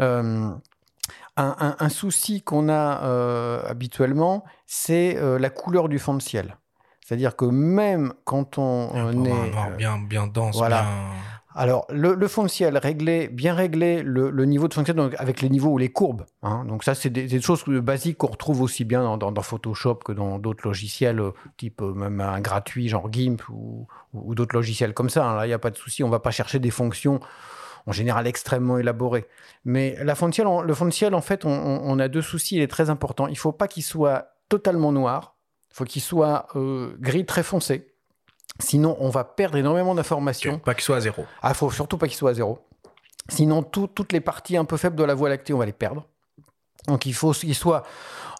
[0.00, 0.50] Euh,
[1.36, 6.22] un, un- un souci qu'on a euh, habituellement, c'est euh, la couleur du fond de
[6.22, 6.56] ciel.
[7.04, 9.52] C'est-à-dire que même quand on, Un on est...
[9.56, 10.82] euh, bien, bien dense, voilà.
[10.82, 11.12] bien-
[11.56, 14.96] alors, le, le fond de ciel, régler, bien régler le, niveau de fond de ciel
[14.96, 16.26] donc avec les niveaux ou les courbes.
[16.42, 16.64] hein.
[16.64, 20.66] Donc ça, c'est des, choses basiques qu'on retrouve aussi bien dans, Photoshop que dans d'autres
[20.66, 23.86] logiciels, euh, type euh, même un gratuit, genre GIMP ou,
[24.34, 25.26] d'autres logiciels comme ça.
[25.26, 25.36] hein.
[25.36, 26.02] Là, il n'y a pas de souci.
[26.02, 27.20] On va pas chercher des fonctions
[27.86, 29.26] en général extrêmement élaborées.
[29.64, 32.22] Mais la fond de ciel, on- le fond de ciel, en fait, on, a deux
[32.22, 32.56] soucis.
[32.56, 33.28] Il est très important.
[33.28, 35.36] Il faut pas qu'il soit totalement noir.
[35.70, 37.93] Il faut qu'il soit euh, gris très foncé.
[38.60, 40.58] Sinon, on va perdre énormément d'informations.
[40.60, 41.24] Pas qu'il soit à zéro.
[41.42, 42.60] Ah, faut surtout pas qu'il soit à zéro.
[43.28, 45.72] Sinon, tout- toutes les parties un peu faibles de la Voie lactée, on va les
[45.72, 46.04] perdre.
[46.86, 47.82] Donc, il faut qu'il soit,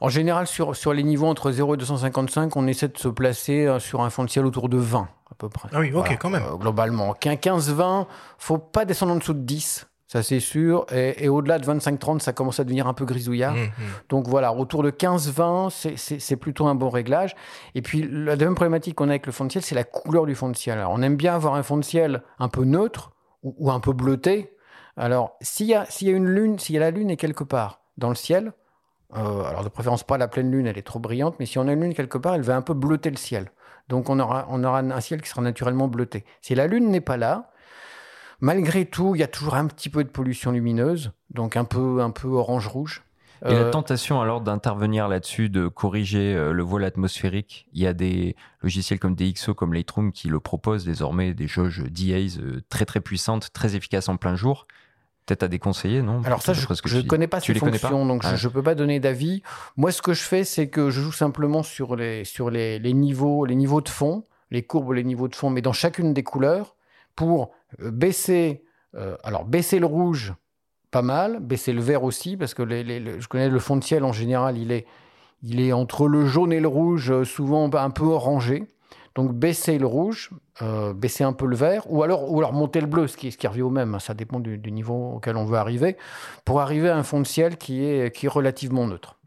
[0.03, 3.67] en général, sur, sur les niveaux entre 0 et 255, on essaie de se placer
[3.67, 5.69] euh, sur un fond de ciel autour de 20, à peu près.
[5.73, 6.43] Ah oui, ok, quand même.
[6.45, 8.07] Euh, globalement, 15-20,
[8.39, 10.87] faut pas descendre en dessous de 10, ça c'est sûr.
[10.93, 13.55] Et, et au-delà de 25-30, ça commence à devenir un peu grisouillard.
[13.55, 13.69] Hum, hum.
[14.09, 17.35] Donc voilà, autour de 15-20, c'est- plutôt un bon réglage.
[17.75, 20.27] Et puis la deuxième problématique qu'on a avec le fond de ciel, c'est la couleur
[20.27, 20.79] du fond de ciel.
[20.79, 23.81] Alors, on aime bien avoir un fond de ciel un peu neutre ou, ou un
[23.81, 24.51] peu bleuté.
[24.97, 27.81] Alors s'il y, y a une lune, s'il y a la lune est quelque part
[27.99, 28.53] dans le ciel,
[29.17, 31.67] euh, alors de préférence pas la pleine lune, elle est trop brillante, mais si on
[31.69, 33.51] a une lune quelque part, elle va un peu bleuter le ciel.
[33.89, 36.25] Donc on aura, on aura un ciel qui sera naturellement bleuté.
[36.43, 37.51] Si la lune n'est pas là,
[38.45, 42.03] malgré tout, il y a toujours un petit peu de pollution lumineuse, donc un peu,
[42.03, 43.03] un peu orange-rouge.
[43.47, 47.87] Et la Euh, tentation alors d'intervenir là-dessus, de corriger euh, le voile atmosphérique, il y
[47.87, 52.63] a des logiciels comme DxO, comme Lightroom qui le proposent désormais, des jauges DAs euh,
[52.69, 54.67] très très puissantes, très efficaces en plein jour.
[55.27, 56.21] Peut-être à déconseiller, non?
[56.25, 56.67] Alors ça, je
[56.99, 59.43] ne connais pas tu ces fonctions, donc je ne peux pas donner d'avis.
[59.79, 62.93] Moi, ce que je fais, c'est que je joue simplement sur les, sur les, les
[62.93, 66.23] niveaux, les niveaux de fond, les courbes, les niveaux de fond, mais dans chacune des
[66.23, 66.74] couleurs,
[67.17, 70.35] pour euh, baisser, euh, alors baisser le rouge,
[70.91, 74.13] pas mal, baisser le vert aussi, parce que je connais le fond de ciel en
[74.13, 74.87] général, il est,
[75.43, 78.69] il est entre le jaune et le rouge, souvent un peu orangé.
[79.17, 80.31] Donc baisser le rouge,
[80.95, 83.37] baisser un peu le vert, ou alors, ou alors monter le bleu, ce qui, ce
[83.37, 84.01] qui revient au même, hein.
[84.01, 85.97] ça dépend du, du, niveau auquel on veut arriver,
[86.45, 89.19] pour arriver à un fond de ciel qui est, qui est relativement neutre.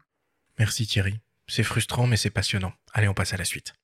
[0.58, 1.20] Merci Thierry.
[1.46, 2.72] C'est frustrant, mais c'est passionnant.
[2.92, 3.74] Allez, on passe à la suite.